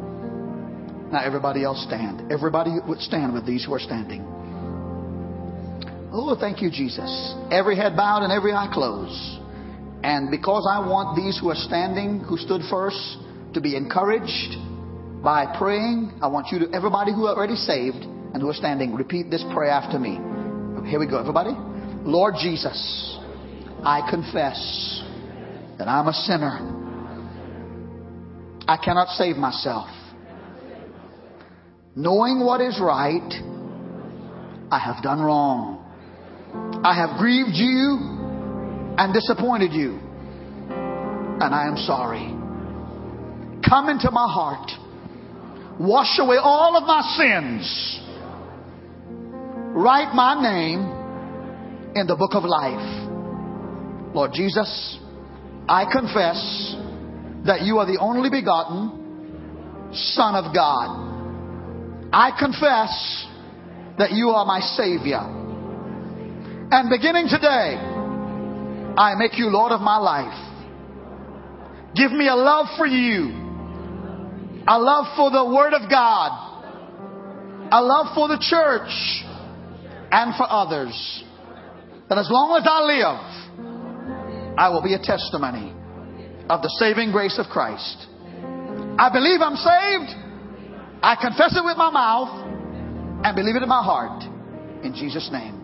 [1.12, 2.32] Now, everybody else stand.
[2.32, 4.24] Everybody would stand with these who are standing.
[6.14, 7.34] Oh, thank you, Jesus.
[7.50, 9.40] Every head bowed and every eye closed.
[10.04, 12.98] And because I want these who are standing, who stood first,
[13.54, 14.56] to be encouraged
[15.22, 18.94] by praying, I want you to, everybody who are already saved and who are standing,
[18.94, 20.18] repeat this prayer after me.
[20.88, 21.52] Here we go, everybody.
[22.04, 23.18] Lord Jesus,
[23.82, 25.02] I confess
[25.78, 26.80] that I'm a sinner.
[28.68, 29.88] I cannot save myself.
[31.94, 33.32] Knowing what is right,
[34.70, 35.81] I have done wrong.
[36.84, 37.98] I have grieved you
[38.98, 39.98] and disappointed you.
[40.68, 42.28] And I am sorry.
[43.68, 44.70] Come into my heart.
[45.80, 48.00] Wash away all of my sins.
[49.74, 50.80] Write my name
[51.94, 54.14] in the book of life.
[54.14, 54.98] Lord Jesus,
[55.68, 56.76] I confess
[57.46, 62.10] that you are the only begotten Son of God.
[62.12, 63.26] I confess
[63.98, 65.41] that you are my Savior.
[66.72, 67.76] And beginning today,
[68.96, 70.32] I make you Lord of my life.
[71.94, 73.42] Give me a love for you
[74.66, 76.30] A love for the Word of God.
[77.72, 78.90] A love for the church
[80.12, 81.24] and for others.
[82.08, 85.74] That as long as I live, I will be a testimony
[86.48, 88.06] of the saving grace of Christ.
[88.98, 90.14] I believe I'm saved.
[91.02, 92.46] I confess it with my mouth
[93.24, 94.22] and believe it in my heart.
[94.84, 95.61] In Jesus' name.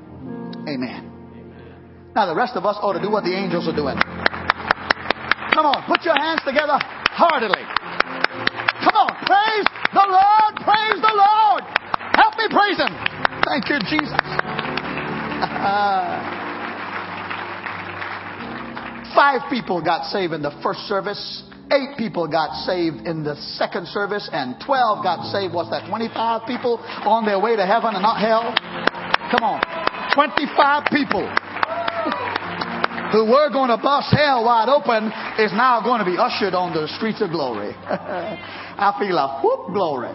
[0.68, 2.12] Amen.
[2.14, 3.96] Now, the rest of us ought to do what the angels are doing.
[5.56, 6.76] Come on, put your hands together
[7.08, 7.64] heartily.
[8.84, 9.64] Come on, praise
[9.96, 11.64] the Lord, praise the Lord.
[12.14, 12.92] Help me praise Him.
[13.48, 14.12] Thank you, Jesus.
[19.16, 21.44] Five people got saved in the first service.
[21.72, 25.54] Eight people got saved in the second service, and 12 got saved.
[25.54, 25.88] What's that?
[25.88, 28.54] 25 people on their way to heaven and not hell?
[29.30, 29.77] Come on.
[30.18, 31.22] 25 people
[33.14, 35.06] who were going to bust hell wide open
[35.38, 37.70] is now going to be ushered on the streets of glory.
[37.86, 40.10] I feel a whoop glory.